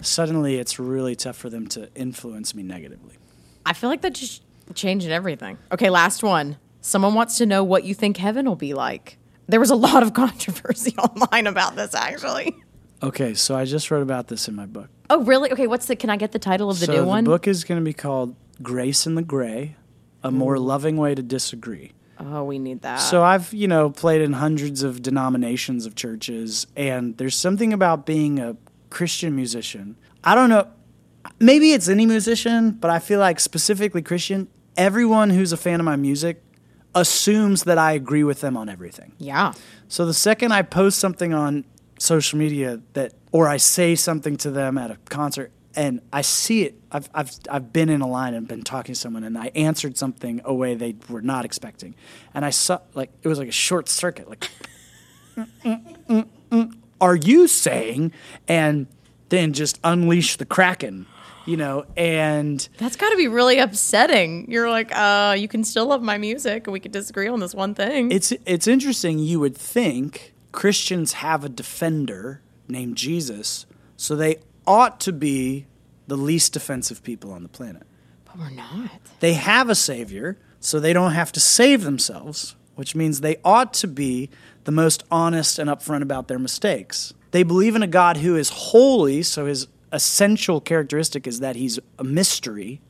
Suddenly 0.00 0.56
it's 0.56 0.80
really 0.80 1.14
tough 1.14 1.36
for 1.36 1.48
them 1.48 1.68
to 1.68 1.88
influence 1.94 2.54
me 2.54 2.64
negatively. 2.64 3.16
I 3.66 3.72
feel 3.72 3.90
like 3.90 4.02
that 4.02 4.14
just 4.14 4.42
changed 4.74 5.08
everything. 5.08 5.58
Okay, 5.70 5.90
last 5.90 6.22
one. 6.22 6.56
Someone 6.80 7.14
wants 7.14 7.38
to 7.38 7.46
know 7.46 7.62
what 7.62 7.84
you 7.84 7.94
think 7.94 8.16
heaven 8.16 8.46
will 8.46 8.56
be 8.56 8.74
like. 8.74 9.18
There 9.46 9.60
was 9.60 9.70
a 9.70 9.76
lot 9.88 10.02
of 10.02 10.14
controversy 10.14 10.94
online 10.98 11.46
about 11.46 11.76
this, 11.76 11.94
actually. 11.94 12.56
Okay, 13.02 13.34
so 13.34 13.56
I 13.56 13.64
just 13.64 13.90
wrote 13.90 14.02
about 14.02 14.28
this 14.28 14.48
in 14.48 14.54
my 14.54 14.66
book. 14.66 14.88
Oh, 15.10 15.22
really? 15.24 15.52
Okay, 15.52 15.66
what's 15.66 15.86
the? 15.86 15.96
Can 15.96 16.10
I 16.10 16.16
get 16.16 16.32
the 16.32 16.38
title 16.38 16.70
of 16.70 16.80
the 16.80 16.86
so 16.86 16.92
new 16.92 17.04
one? 17.04 17.24
the 17.24 17.30
book 17.30 17.46
is 17.48 17.64
going 17.64 17.80
to 17.80 17.84
be 17.84 17.92
called 17.92 18.34
Grace 18.62 19.06
in 19.06 19.14
the 19.16 19.22
Gray, 19.22 19.76
a 20.22 20.30
more 20.30 20.58
loving 20.58 20.96
way 20.96 21.14
to 21.14 21.22
disagree. 21.22 21.92
oh, 22.20 22.44
we 22.44 22.58
need 22.60 22.82
that. 22.82 22.96
So 22.96 23.22
I've, 23.24 23.52
you 23.52 23.66
know, 23.66 23.90
played 23.90 24.22
in 24.22 24.34
hundreds 24.34 24.82
of 24.84 25.02
denominations 25.02 25.84
of 25.84 25.96
churches, 25.96 26.66
and 26.76 27.16
there's 27.18 27.34
something 27.34 27.72
about 27.72 28.06
being 28.06 28.38
a 28.38 28.56
Christian 28.90 29.34
musician. 29.34 29.96
I 30.22 30.34
don't 30.36 30.48
know, 30.48 30.68
maybe 31.38 31.72
it's 31.72 31.88
any 31.88 32.06
musician, 32.06 32.72
but 32.72 32.90
I 32.90 32.98
feel 32.98 33.20
like 33.20 33.40
specifically 33.40 34.02
Christian, 34.02 34.48
everyone 34.76 35.30
who's 35.30 35.52
a 35.52 35.56
fan 35.56 35.80
of 35.80 35.84
my 35.84 35.96
music 35.96 36.42
assumes 36.94 37.64
that 37.64 37.78
I 37.78 37.92
agree 37.92 38.24
with 38.24 38.40
them 38.40 38.56
on 38.56 38.68
everything. 38.68 39.12
yeah. 39.18 39.52
So 39.88 40.06
the 40.06 40.14
second 40.14 40.52
I 40.52 40.62
post 40.62 40.98
something 40.98 41.34
on 41.34 41.64
social 41.98 42.38
media 42.38 42.80
that, 42.94 43.12
or 43.30 43.46
I 43.46 43.58
say 43.58 43.94
something 43.94 44.36
to 44.38 44.50
them 44.50 44.78
at 44.78 44.90
a 44.90 44.96
concert, 45.10 45.52
and 45.74 46.00
I 46.12 46.22
see 46.22 46.62
it, 46.64 46.74
I've, 46.90 47.08
I've, 47.14 47.30
I've 47.50 47.72
been 47.72 47.88
in 47.88 48.00
a 48.00 48.06
line 48.06 48.34
and 48.34 48.46
been 48.48 48.62
talking 48.62 48.94
to 48.94 49.00
someone, 49.00 49.24
and 49.24 49.36
I 49.38 49.50
answered 49.54 49.96
something 49.98 50.40
a 50.44 50.52
way 50.52 50.74
they 50.74 50.96
were 51.08 51.22
not 51.22 51.44
expecting, 51.44 51.94
and 52.34 52.44
I 52.44 52.50
saw 52.50 52.80
like 52.94 53.10
it 53.22 53.28
was 53.28 53.38
like 53.38 53.48
a 53.48 53.52
short 53.52 53.88
circuit, 53.88 54.28
like, 54.28 54.50
"Mm, 55.36 55.46
mm, 55.64 55.96
mm, 56.08 56.26
mm, 56.50 56.74
are 57.00 57.16
you 57.16 57.48
saying? 57.48 58.12
And 58.48 58.86
then 59.32 59.52
just 59.54 59.80
unleash 59.82 60.36
the 60.36 60.44
kraken, 60.44 61.06
you 61.46 61.56
know, 61.56 61.86
and 61.96 62.68
That's 62.76 62.96
got 62.96 63.10
to 63.10 63.16
be 63.16 63.28
really 63.28 63.58
upsetting. 63.58 64.50
You're 64.50 64.70
like, 64.70 64.94
uh, 64.94 65.34
you 65.38 65.48
can 65.48 65.64
still 65.64 65.86
love 65.86 66.02
my 66.02 66.18
music, 66.18 66.66
and 66.66 66.72
we 66.72 66.80
could 66.80 66.92
disagree 66.92 67.28
on 67.28 67.40
this 67.40 67.54
one 67.54 67.74
thing. 67.74 68.12
it's 68.12 68.32
it's 68.46 68.66
interesting. 68.68 69.18
You 69.18 69.40
would 69.40 69.56
think 69.56 70.34
Christians 70.52 71.14
have 71.14 71.44
a 71.44 71.48
defender 71.48 72.42
named 72.68 72.96
Jesus, 72.96 73.64
so 73.96 74.14
they 74.14 74.36
ought 74.66 75.00
to 75.00 75.12
be 75.12 75.66
the 76.06 76.16
least 76.16 76.54
offensive 76.56 77.02
people 77.02 77.32
on 77.32 77.42
the 77.42 77.48
planet. 77.48 77.84
but 78.26 78.36
we're 78.38 78.50
not. 78.50 78.90
They 79.20 79.32
have 79.32 79.70
a 79.70 79.74
savior, 79.74 80.36
so 80.60 80.78
they 80.78 80.92
don't 80.92 81.12
have 81.12 81.32
to 81.32 81.40
save 81.40 81.82
themselves, 81.84 82.54
which 82.76 82.94
means 82.94 83.20
they 83.20 83.36
ought 83.44 83.72
to 83.74 83.88
be 83.88 84.28
the 84.64 84.72
most 84.72 85.04
honest 85.10 85.58
and 85.58 85.70
upfront 85.70 86.02
about 86.02 86.28
their 86.28 86.38
mistakes. 86.38 87.14
They 87.32 87.42
believe 87.42 87.74
in 87.74 87.82
a 87.82 87.88
God 87.88 88.18
who 88.18 88.36
is 88.36 88.48
holy, 88.48 89.22
so 89.22 89.46
his 89.46 89.66
essential 89.90 90.60
characteristic 90.60 91.26
is 91.26 91.40
that 91.40 91.56
he's 91.56 91.78
a 91.98 92.04
mystery. 92.04 92.80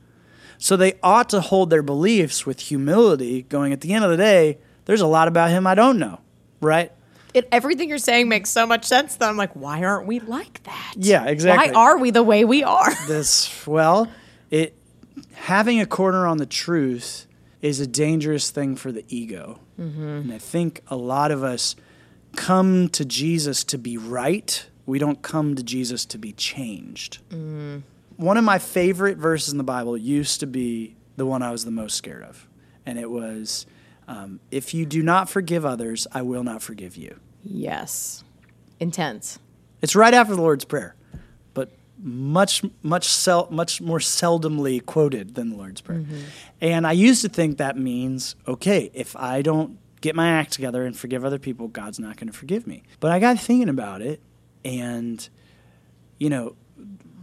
So 0.58 0.76
they 0.76 0.94
ought 1.02 1.28
to 1.30 1.40
hold 1.40 1.70
their 1.70 1.82
beliefs 1.82 2.46
with 2.46 2.60
humility, 2.60 3.42
going, 3.42 3.72
at 3.72 3.80
the 3.80 3.92
end 3.92 4.04
of 4.04 4.10
the 4.10 4.16
day, 4.16 4.58
there's 4.84 5.00
a 5.00 5.06
lot 5.06 5.26
about 5.26 5.50
him 5.50 5.66
I 5.66 5.74
don't 5.74 5.98
know, 5.98 6.20
right? 6.60 6.92
It, 7.34 7.48
everything 7.50 7.88
you're 7.88 7.98
saying 7.98 8.28
makes 8.28 8.50
so 8.50 8.66
much 8.66 8.84
sense 8.84 9.16
that 9.16 9.28
I'm 9.28 9.38
like, 9.38 9.54
why 9.54 9.82
aren't 9.82 10.06
we 10.06 10.20
like 10.20 10.62
that? 10.64 10.94
Yeah, 10.96 11.24
exactly. 11.24 11.72
Why 11.72 11.80
are 11.80 11.98
we 11.98 12.10
the 12.10 12.22
way 12.22 12.44
we 12.44 12.62
are? 12.62 12.92
this 13.08 13.66
well 13.66 14.08
it 14.52 14.76
having 15.34 15.80
a 15.80 15.86
corner 15.86 16.26
on 16.26 16.36
the 16.36 16.46
truth 16.46 17.26
is 17.60 17.80
a 17.80 17.86
dangerous 17.86 18.50
thing 18.50 18.76
for 18.76 18.92
the 18.92 19.04
ego 19.08 19.58
mm-hmm. 19.80 20.02
and 20.02 20.32
i 20.32 20.38
think 20.38 20.82
a 20.88 20.96
lot 20.96 21.30
of 21.30 21.42
us 21.42 21.74
come 22.36 22.88
to 22.88 23.04
jesus 23.04 23.62
to 23.64 23.78
be 23.78 23.96
right 23.96 24.66
we 24.86 24.98
don't 24.98 25.22
come 25.22 25.54
to 25.54 25.62
jesus 25.62 26.04
to 26.06 26.18
be 26.18 26.32
changed 26.32 27.18
one 28.16 28.36
of 28.36 28.44
my 28.44 28.58
favorite 28.58 29.18
verses 29.18 29.52
in 29.52 29.58
the 29.58 29.64
bible 29.64 29.96
used 29.96 30.40
to 30.40 30.46
be 30.46 30.94
the 31.16 31.26
one 31.26 31.42
i 31.42 31.50
was 31.50 31.64
the 31.64 31.70
most 31.70 31.96
scared 31.96 32.22
of 32.22 32.48
and 32.86 32.98
it 32.98 33.10
was 33.10 33.66
um, 34.08 34.40
if 34.50 34.74
you 34.74 34.84
do 34.84 35.02
not 35.02 35.28
forgive 35.28 35.64
others 35.64 36.06
i 36.12 36.22
will 36.22 36.42
not 36.44 36.62
forgive 36.62 36.96
you 36.96 37.18
yes. 37.44 38.24
Intense. 38.80 39.38
it's 39.80 39.94
right 39.94 40.12
after 40.12 40.34
the 40.34 40.42
Lord's 40.42 40.64
Prayer, 40.64 40.96
but 41.54 41.70
much, 42.02 42.62
much, 42.82 43.06
sel- 43.06 43.46
much 43.50 43.80
more 43.80 43.98
seldomly 44.00 44.84
quoted 44.84 45.36
than 45.36 45.50
the 45.50 45.56
Lord's 45.56 45.80
Prayer. 45.80 46.02
And 46.60 46.84
I 46.84 46.90
used 46.92 47.22
to 47.22 47.28
think 47.28 47.58
that 47.58 47.78
means, 47.78 48.34
okay, 48.48 48.90
if 48.92 49.14
I 49.14 49.40
don't 49.42 49.78
get 50.02 50.14
my 50.14 50.28
act 50.28 50.52
together 50.52 50.84
and 50.84 50.96
forgive 50.96 51.24
other 51.24 51.38
people, 51.38 51.68
God's 51.68 51.98
not 51.98 52.18
going 52.18 52.30
to 52.30 52.36
forgive 52.36 52.66
me. 52.66 52.82
But 53.00 53.12
I 53.12 53.18
got 53.18 53.38
thinking 53.38 53.70
about 53.70 54.02
it, 54.02 54.20
and, 54.64 55.26
you 56.18 56.28
know, 56.28 56.56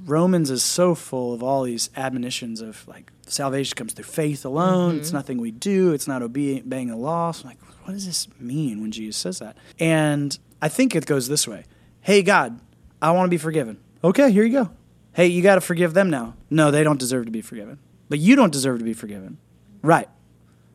Romans 0.06 0.50
is 0.50 0.64
so 0.64 0.96
full 0.96 1.34
of 1.34 1.44
all 1.44 1.64
these 1.64 1.92
admonitions 1.96 2.62
of 2.62 2.88
like 2.88 3.12
salvation 3.28 3.76
comes 3.76 3.94
through 3.94 4.06
faith 4.06 4.44
alone. 4.44 4.98
It's 4.98 5.10
mm-hmm. 5.10 5.18
nothing 5.18 5.38
we 5.38 5.52
do. 5.52 5.94
It's 5.94 6.08
not 6.08 6.24
obeying 6.24 6.88
the 6.88 6.96
law. 6.96 7.32
So 7.32 7.44
I'm 7.44 7.50
like, 7.50 7.60
what 7.84 7.94
does 7.94 8.08
this 8.08 8.28
mean 8.40 8.82
when 8.82 8.92
Jesus 8.92 9.18
says 9.18 9.40
that? 9.40 9.58
And 9.78 10.38
I 10.62 10.70
think 10.70 10.96
it 10.96 11.06
goes 11.06 11.28
this 11.28 11.48
way: 11.48 11.66
Hey 12.02 12.24
God, 12.24 12.60
I 13.02 13.12
want 13.12 13.28
to 13.28 13.30
be 13.30 13.38
forgiven. 13.38 13.80
Okay, 14.04 14.32
here 14.32 14.44
you 14.44 14.54
go. 14.54 14.72
Hey, 15.14 15.28
you 15.28 15.44
got 15.44 15.56
to 15.56 15.62
forgive 15.62 15.94
them 15.94 16.10
now. 16.10 16.36
No, 16.50 16.72
they 16.72 16.84
don't 16.84 17.00
deserve 17.00 17.26
to 17.26 17.32
be 17.32 17.42
forgiven. 17.42 17.80
But 18.08 18.20
you 18.20 18.36
don't 18.36 18.54
deserve 18.54 18.80
to 18.80 18.86
be 18.86 18.94
forgiven. 18.94 19.38
Right. 19.82 20.08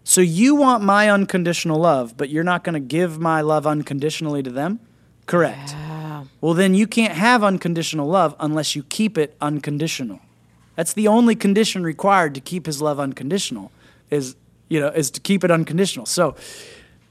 So 0.05 0.21
you 0.21 0.55
want 0.55 0.85
my 0.85 1.11
unconditional 1.11 1.81
love, 1.81 2.17
but 2.17 2.29
you're 2.29 2.45
not 2.45 2.63
going 2.63 2.75
to 2.75 2.81
give 2.81 3.19
my 3.19 3.41
love 3.41 3.67
unconditionally 3.67 4.43
to 4.43 4.51
them? 4.51 4.81
Correct. 5.27 5.75
Well, 6.43 6.53
then 6.53 6.75
you 6.75 6.87
can't 6.87 7.15
have 7.15 7.43
unconditional 7.43 8.07
love 8.07 8.37
unless 8.39 8.77
you 8.77 8.83
keep 8.83 9.17
it 9.17 9.35
unconditional. 9.41 10.21
That's 10.77 10.93
the 10.93 11.09
only 11.09 11.35
condition 11.35 11.83
required 11.83 12.35
to 12.35 12.41
keep 12.41 12.67
his 12.67 12.83
love 12.83 13.01
unconditional 13.01 13.73
is, 14.11 14.37
you 14.69 14.79
know, 14.79 14.89
is 14.89 15.11
to 15.13 15.21
keep 15.21 15.43
it 15.43 15.51
unconditional. 15.51 16.05
So 16.05 16.37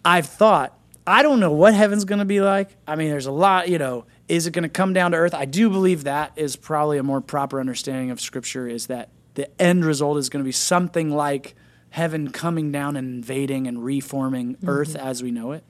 I've 0.06 0.28
thought, 0.28 0.78
I 1.08 1.24
don't 1.24 1.40
know 1.40 1.52
what 1.52 1.74
heaven's 1.74 2.06
going 2.06 2.20
to 2.20 2.26
be 2.26 2.42
like. 2.42 2.70
I 2.88 2.96
mean, 2.96 3.10
there's 3.10 3.26
a 3.26 3.32
lot, 3.32 3.70
you 3.70 3.80
know, 3.80 4.06
is 4.28 4.46
it 4.46 4.52
going 4.52 4.64
to 4.64 4.70
come 4.70 4.94
down 4.94 5.12
to 5.12 5.18
earth? 5.18 5.34
I 5.34 5.46
do 5.46 5.70
believe 5.70 6.04
that 6.04 6.32
is 6.36 6.56
probably 6.56 6.98
a 7.00 7.04
more 7.04 7.22
proper 7.22 7.60
understanding 7.60 8.12
of 8.12 8.22
scripture 8.22 8.68
is 8.68 8.88
that 8.88 9.10
the 9.34 9.50
end 9.62 9.84
result 9.84 10.18
is 10.18 10.30
going 10.30 10.44
to 10.44 10.48
be 10.48 10.52
something 10.52 11.10
like 11.10 11.56
heaven 11.94 12.32
coming 12.32 12.72
down 12.72 12.96
and 12.96 13.08
invading 13.08 13.68
and 13.68 13.86
reforming 13.86 14.58
earth 14.66 14.96
as 14.96 15.22
we 15.22 15.30
know 15.30 15.52
it. 15.52 15.64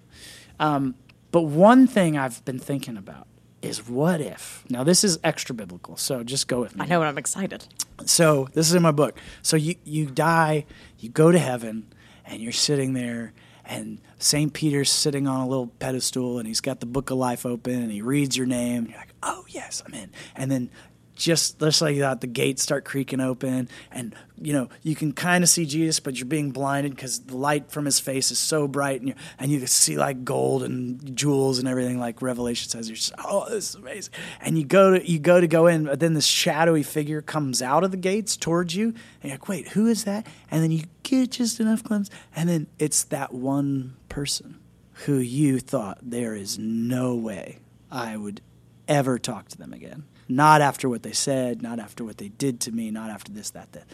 Um, 0.57 0.95
but 1.31 1.41
one 1.41 1.85
thing 1.85 2.17
I've 2.17 2.43
been 2.45 2.59
thinking 2.59 2.95
about 2.95 3.27
is 3.61 3.89
what 3.89 4.21
if? 4.21 4.63
Now, 4.69 4.85
this 4.85 5.03
is 5.03 5.19
extra 5.21 5.53
biblical, 5.53 5.97
so 5.97 6.23
just 6.23 6.47
go 6.47 6.61
with 6.61 6.77
me. 6.77 6.83
I 6.83 6.87
know, 6.87 7.01
and 7.01 7.09
I'm 7.09 7.17
excited. 7.17 7.65
So 8.05 8.47
this 8.53 8.69
is 8.69 8.73
in 8.73 8.81
my 8.81 8.91
book. 8.91 9.19
So 9.41 9.57
you 9.57 9.75
you 9.83 10.05
die, 10.05 10.65
you 10.97 11.09
go 11.09 11.29
to 11.29 11.39
heaven, 11.39 11.93
and 12.25 12.41
you're 12.41 12.53
sitting 12.53 12.93
there, 12.93 13.33
and 13.65 13.99
Saint 14.17 14.53
Peter's 14.53 14.89
sitting 14.89 15.27
on 15.27 15.41
a 15.41 15.47
little 15.47 15.67
pedestal, 15.67 16.39
and 16.39 16.47
he's 16.47 16.61
got 16.61 16.79
the 16.79 16.85
book 16.85 17.09
of 17.09 17.17
life 17.17 17.45
open, 17.45 17.81
and 17.81 17.91
he 17.91 18.01
reads 18.01 18.37
your 18.37 18.47
name. 18.47 18.83
And 18.83 18.89
you're 18.91 18.97
like, 18.97 19.13
oh 19.23 19.43
yes, 19.49 19.83
I'm 19.85 19.93
in. 19.93 20.09
And 20.37 20.49
then 20.49 20.69
just 21.15 21.59
just 21.59 21.81
like 21.81 21.97
that, 21.99 22.21
the 22.21 22.27
gates 22.27 22.63
start 22.63 22.85
creaking 22.85 23.19
open, 23.19 23.69
and 23.91 24.15
you 24.35 24.53
know 24.53 24.69
you 24.81 24.95
can 24.95 25.13
kind 25.13 25.43
of 25.43 25.49
see 25.49 25.65
Jesus, 25.65 25.99
but 25.99 26.17
you're 26.17 26.25
being 26.25 26.51
blinded 26.51 26.95
because 26.95 27.19
the 27.21 27.37
light 27.37 27.71
from 27.71 27.85
his 27.85 27.99
face 27.99 28.31
is 28.31 28.39
so 28.39 28.67
bright, 28.67 29.01
and 29.01 29.09
you 29.09 29.15
and 29.39 29.51
you 29.51 29.59
can 29.59 29.67
see 29.67 29.97
like 29.97 30.23
gold 30.23 30.63
and 30.63 31.15
jewels 31.15 31.59
and 31.59 31.67
everything, 31.67 31.99
like 31.99 32.21
Revelation 32.21 32.69
says. 32.69 32.89
You're 32.89 32.95
just 32.95 33.13
oh, 33.23 33.49
this 33.49 33.69
is 33.69 33.75
amazing. 33.75 34.13
And 34.41 34.57
you 34.57 34.65
go 34.65 34.97
to 34.97 35.09
you 35.09 35.19
go 35.19 35.39
to 35.39 35.47
go 35.47 35.67
in, 35.67 35.85
but 35.85 35.99
then 35.99 36.13
this 36.13 36.25
shadowy 36.25 36.83
figure 36.83 37.21
comes 37.21 37.61
out 37.61 37.83
of 37.83 37.91
the 37.91 37.97
gates 37.97 38.35
towards 38.35 38.75
you, 38.75 38.87
and 38.87 38.95
you're 39.23 39.33
like, 39.33 39.47
wait, 39.47 39.69
who 39.69 39.87
is 39.87 40.03
that? 40.05 40.25
And 40.49 40.63
then 40.63 40.71
you 40.71 40.83
get 41.03 41.31
just 41.31 41.59
enough 41.59 41.83
glimpse, 41.83 42.09
and 42.35 42.49
then 42.49 42.67
it's 42.79 43.03
that 43.05 43.33
one 43.33 43.95
person 44.09 44.59
who 45.05 45.17
you 45.17 45.59
thought 45.59 45.97
there 46.01 46.35
is 46.35 46.57
no 46.57 47.15
way 47.15 47.59
I 47.91 48.17
would 48.17 48.41
ever 48.87 49.19
talk 49.19 49.47
to 49.49 49.57
them 49.57 49.73
again. 49.73 50.03
Not 50.33 50.61
after 50.61 50.89
what 50.89 51.03
they 51.03 51.11
said, 51.11 51.61
not 51.61 51.79
after 51.79 52.03
what 52.03 52.17
they 52.17 52.29
did 52.29 52.59
to 52.61 52.71
me, 52.71 52.89
not 52.89 53.11
after 53.11 53.31
this, 53.31 53.51
that, 53.51 53.71
that. 53.73 53.85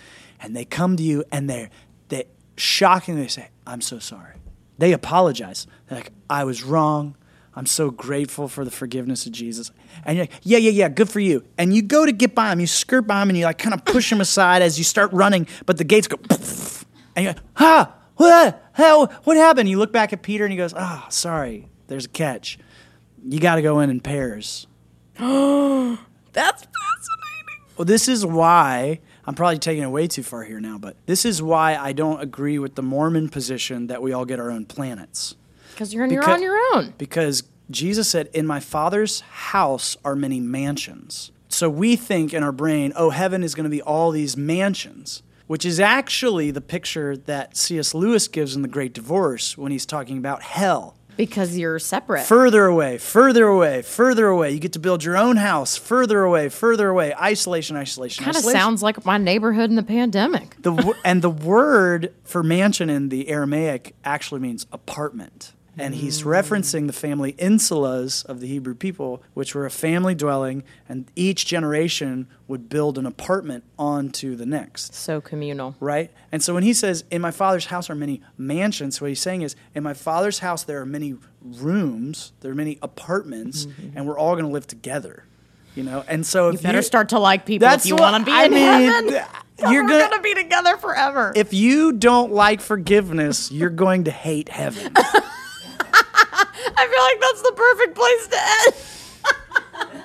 And 0.42 0.56
they 0.56 0.64
come 0.64 0.96
to 0.96 1.04
you 1.04 1.26
and 1.34 1.50
they're 1.50 1.70
they 2.08 2.28
shockingly 2.56 3.28
say, 3.28 3.50
I'm 3.68 3.82
so 3.82 4.00
sorry. 4.00 4.36
They 4.78 4.94
apologize. 4.94 5.68
They're 5.88 6.00
like, 6.00 6.12
I 6.30 6.46
was 6.46 6.64
wrong. 6.64 7.18
I'm 7.56 7.66
so 7.66 7.92
grateful 7.92 8.48
for 8.48 8.64
the 8.64 8.72
forgiveness 8.72 9.26
of 9.26 9.34
Jesus. 9.34 9.72
And 10.06 10.16
you're 10.16 10.24
like, 10.24 10.34
yeah, 10.44 10.60
yeah, 10.60 10.72
yeah, 10.72 10.88
good 10.88 11.10
for 11.10 11.20
you. 11.20 11.44
And 11.58 11.76
you 11.76 11.82
go 11.82 12.06
to 12.06 12.14
get 12.14 12.34
by 12.36 12.54
him, 12.54 12.62
you 12.62 12.68
skirt 12.68 13.06
by 13.06 13.22
him, 13.22 13.30
and 13.30 13.38
you 13.38 13.44
like 13.44 13.58
kind 13.58 13.74
of 13.74 13.84
push 13.84 14.10
him 14.10 14.22
aside 14.22 14.62
as 14.62 14.78
you 14.78 14.86
start 14.86 15.12
running, 15.12 15.46
but 15.66 15.78
the 15.78 15.84
gates 15.84 16.08
go, 16.08 16.16
poof, 16.16 16.86
and 17.18 17.26
you're 17.26 17.34
like, 17.34 17.44
ha, 17.56 17.94
what, 18.16 18.64
hell, 18.72 19.08
what 19.26 19.36
happened? 19.36 19.68
You 19.68 19.78
look 19.78 19.92
back 19.92 20.14
at 20.14 20.22
Peter 20.22 20.46
and 20.46 20.54
he 20.54 20.58
goes, 20.58 20.74
ah, 20.74 21.08
sorry, 21.10 21.68
there's 21.88 22.06
a 22.06 22.10
catch. 22.10 22.58
You 23.28 23.42
got 23.42 23.56
to 23.56 23.62
go 23.62 23.82
in 23.82 23.90
in 23.90 24.00
pairs. 24.00 24.68
That's 26.34 26.64
fascinating. 26.64 27.66
Well, 27.78 27.86
this 27.86 28.08
is 28.08 28.26
why 28.26 29.00
I'm 29.26 29.36
probably 29.36 29.60
taking 29.60 29.84
it 29.84 29.90
way 29.90 30.08
too 30.08 30.24
far 30.24 30.44
here 30.44 30.60
now, 30.60 30.78
but 30.78 30.96
this 31.06 31.24
is 31.24 31.42
why 31.42 31.76
I 31.76 31.94
don't 31.94 32.20
agree 32.20 32.60
with 32.60 32.76
the 32.76 32.82
Mormon 32.82 33.30
position 33.30 33.88
that 33.88 34.02
we 34.02 34.12
all 34.12 34.26
get 34.26 34.40
our 34.40 34.52
own 34.52 34.66
planets. 34.66 35.36
Because 35.72 35.94
you're, 35.94 36.06
you're 36.08 36.30
on 36.30 36.42
your 36.42 36.60
own. 36.74 36.94
Because 36.98 37.44
Jesus 37.72 38.10
said, 38.10 38.30
In 38.34 38.46
my 38.46 38.60
Father's 38.60 39.22
house 39.22 39.96
are 40.04 40.16
many 40.16 40.40
mansions. 40.40 41.32
So 41.48 41.70
we 41.70 41.96
think 41.96 42.34
in 42.34 42.44
our 42.44 42.52
brain, 42.52 42.94
oh, 42.96 43.10
heaven 43.10 43.44
is 43.44 43.56
going 43.56 43.64
to 43.64 43.70
be 43.70 43.82
all 43.82 44.12
these 44.12 44.36
mansions, 44.36 45.24
which 45.48 45.66
is 45.66 45.80
actually 45.80 46.52
the 46.52 46.62
picture 46.62 47.16
that 47.16 47.56
C.S. 47.58 47.94
Lewis 47.94 48.28
gives 48.28 48.56
in 48.56 48.62
The 48.62 48.68
Great 48.68 48.94
Divorce 48.94 49.58
when 49.58 49.72
he's 49.72 49.86
talking 49.86 50.18
about 50.18 50.44
hell. 50.44 50.96
Because 51.20 51.58
you're 51.58 51.80
separate. 51.80 52.24
Further 52.28 52.64
away, 52.64 52.98
further 52.98 53.46
away, 53.46 53.82
further 53.82 54.28
away. 54.28 54.52
You 54.52 54.60
get 54.60 54.72
to 54.72 54.80
build 54.80 55.04
your 55.04 55.18
own 55.18 55.36
house, 55.36 55.76
further 55.76 56.22
away, 56.24 56.48
further 56.48 56.88
away. 56.88 57.14
Isolation, 57.14 57.76
isolation, 57.76 58.24
kind 58.24 58.38
of 58.38 58.42
sounds 58.42 58.82
like 58.82 59.04
my 59.04 59.18
neighborhood 59.18 59.70
in 59.70 59.76
the 59.76 59.84
pandemic. 59.84 60.56
The 60.62 60.96
and 61.04 61.22
the 61.22 61.30
word 61.30 62.14
for 62.24 62.42
mansion 62.42 62.90
in 62.90 63.10
the 63.10 63.28
Aramaic 63.28 63.96
actually 64.06 64.40
means 64.40 64.66
apartment. 64.72 65.52
And 65.80 65.96
he's 65.96 66.24
referencing 66.24 66.88
the 66.88 66.94
family 66.94 67.34
insulas 67.34 68.26
of 68.26 68.40
the 68.40 68.48
Hebrew 68.48 68.76
people, 68.76 69.22
which 69.34 69.56
were 69.56 69.66
a 69.66 69.72
family 69.72 70.14
dwelling, 70.16 70.64
and 70.88 71.06
each 71.16 71.46
generation 71.46 72.28
would 72.48 72.70
build 72.70 72.98
an 72.98 73.06
apartment 73.06 73.64
onto 73.78 74.36
the 74.36 74.46
next, 74.46 74.94
So 74.94 75.22
communal. 75.22 75.76
right? 75.80 76.12
And 76.32 76.44
so 76.44 76.54
when 76.54 76.64
he 76.64 76.74
says, 76.74 77.04
In 77.12 77.22
my 77.22 77.32
father's 77.32 77.68
house 77.68 77.90
are 77.90 77.96
many 77.96 78.22
mansions, 78.38 79.00
what 79.00 79.08
he's 79.10 79.22
saying 79.22 79.42
is, 79.44 79.56
In 79.74 79.84
my 79.84 79.94
father's 79.94 80.40
house 80.40 80.64
there 80.64 80.82
are 80.82 80.86
many 80.86 81.16
rooms, 81.42 82.32
there 82.42 82.52
are 82.52 82.56
many 82.56 82.78
apartments, 82.82 83.66
mm-hmm. 83.66 83.98
and 83.98 84.08
we're 84.08 84.18
all 84.18 84.34
going 84.34 84.46
to 84.46 84.52
live 84.52 84.68
together. 84.68 85.26
You 85.76 85.84
know, 85.84 86.04
and 86.08 86.26
so 86.26 86.50
if 86.50 86.54
You 86.56 86.60
better 86.62 86.80
you- 86.80 86.84
start 86.84 87.10
to 87.10 87.20
like 87.20 87.46
people 87.46 87.68
if 87.70 87.86
you 87.86 87.96
want 87.96 88.26
to 88.26 88.26
be 88.30 88.36
I 88.36 88.46
in 88.46 88.52
mean, 88.52 88.62
heaven. 88.64 89.08
you're 89.72 89.84
We're 89.84 89.88
gonna- 89.90 90.10
gonna 90.10 90.22
be 90.22 90.34
together 90.34 90.76
forever. 90.78 91.32
if 91.36 91.54
you 91.54 91.94
don't 91.94 92.34
like 92.34 92.60
forgiveness, 92.60 93.52
you're 93.52 93.70
going 93.70 94.06
to 94.06 94.12
hate 94.12 94.50
heaven. 94.50 94.94
I 96.82 96.88
feel 96.88 97.04
like 97.04 97.20
that's 97.22 97.42
the 97.42 97.52
perfect 97.52 97.96
place 97.96 98.28
to 98.28 99.92
end. 99.92 100.04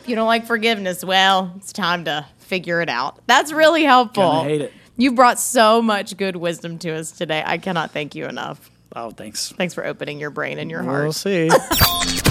if 0.00 0.08
you 0.08 0.16
don't 0.16 0.26
like 0.26 0.46
forgiveness, 0.46 1.04
well, 1.04 1.52
it's 1.56 1.72
time 1.72 2.04
to 2.06 2.26
figure 2.38 2.80
it 2.80 2.88
out. 2.88 3.20
That's 3.26 3.52
really 3.52 3.84
helpful. 3.84 4.22
Gonna 4.24 4.48
hate 4.48 4.60
it. 4.62 4.72
You 4.96 5.12
brought 5.12 5.38
so 5.38 5.80
much 5.80 6.16
good 6.16 6.34
wisdom 6.34 6.78
to 6.80 6.90
us 6.90 7.12
today. 7.12 7.42
I 7.46 7.58
cannot 7.58 7.92
thank 7.92 8.16
you 8.16 8.26
enough. 8.26 8.68
Oh, 8.96 9.10
thanks. 9.10 9.52
Thanks 9.52 9.74
for 9.74 9.84
opening 9.86 10.18
your 10.18 10.30
brain 10.30 10.58
and 10.58 10.70
your 10.70 10.82
heart. 10.82 11.04
We'll 11.04 11.12
see. 11.12 11.48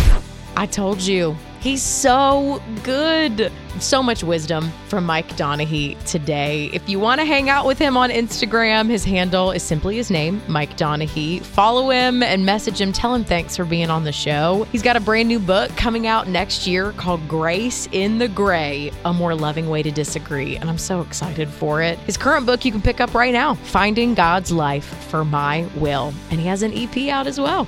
I 0.57 0.65
told 0.65 1.01
you, 1.01 1.37
he's 1.59 1.83
so 1.83 2.59
good. 2.83 3.51
So 3.77 4.01
much 4.01 4.23
wisdom 4.23 4.71
from 4.87 5.05
Mike 5.05 5.27
Donehey 5.37 6.03
today. 6.05 6.71
If 6.73 6.89
you 6.89 6.99
want 6.99 7.21
to 7.21 7.25
hang 7.25 7.47
out 7.47 7.67
with 7.67 7.77
him 7.77 7.95
on 7.95 8.09
Instagram, 8.09 8.89
his 8.89 9.03
handle 9.05 9.51
is 9.51 9.61
simply 9.61 9.97
his 9.97 10.09
name, 10.09 10.41
Mike 10.47 10.75
Donehey. 10.75 11.43
Follow 11.43 11.91
him 11.91 12.23
and 12.23 12.43
message 12.43 12.81
him. 12.81 12.91
Tell 12.91 13.13
him 13.13 13.23
thanks 13.23 13.55
for 13.55 13.65
being 13.65 13.91
on 13.91 14.03
the 14.03 14.11
show. 14.11 14.65
He's 14.71 14.81
got 14.81 14.95
a 14.95 14.99
brand 14.99 15.27
new 15.27 15.37
book 15.37 15.69
coming 15.77 16.07
out 16.07 16.27
next 16.27 16.65
year 16.65 16.91
called 16.93 17.27
Grace 17.27 17.87
in 17.91 18.17
the 18.17 18.27
Gray 18.27 18.91
A 19.05 19.13
More 19.13 19.35
Loving 19.35 19.69
Way 19.69 19.83
to 19.83 19.91
Disagree. 19.91 20.55
And 20.55 20.71
I'm 20.71 20.79
so 20.79 21.01
excited 21.01 21.49
for 21.49 21.83
it. 21.83 21.99
His 21.99 22.17
current 22.17 22.47
book 22.47 22.65
you 22.65 22.71
can 22.71 22.81
pick 22.81 22.99
up 22.99 23.13
right 23.13 23.31
now 23.31 23.53
Finding 23.53 24.15
God's 24.15 24.51
Life 24.51 24.85
for 25.09 25.23
My 25.23 25.67
Will. 25.75 26.15
And 26.31 26.39
he 26.39 26.47
has 26.47 26.63
an 26.63 26.73
EP 26.73 27.09
out 27.09 27.27
as 27.27 27.39
well. 27.39 27.67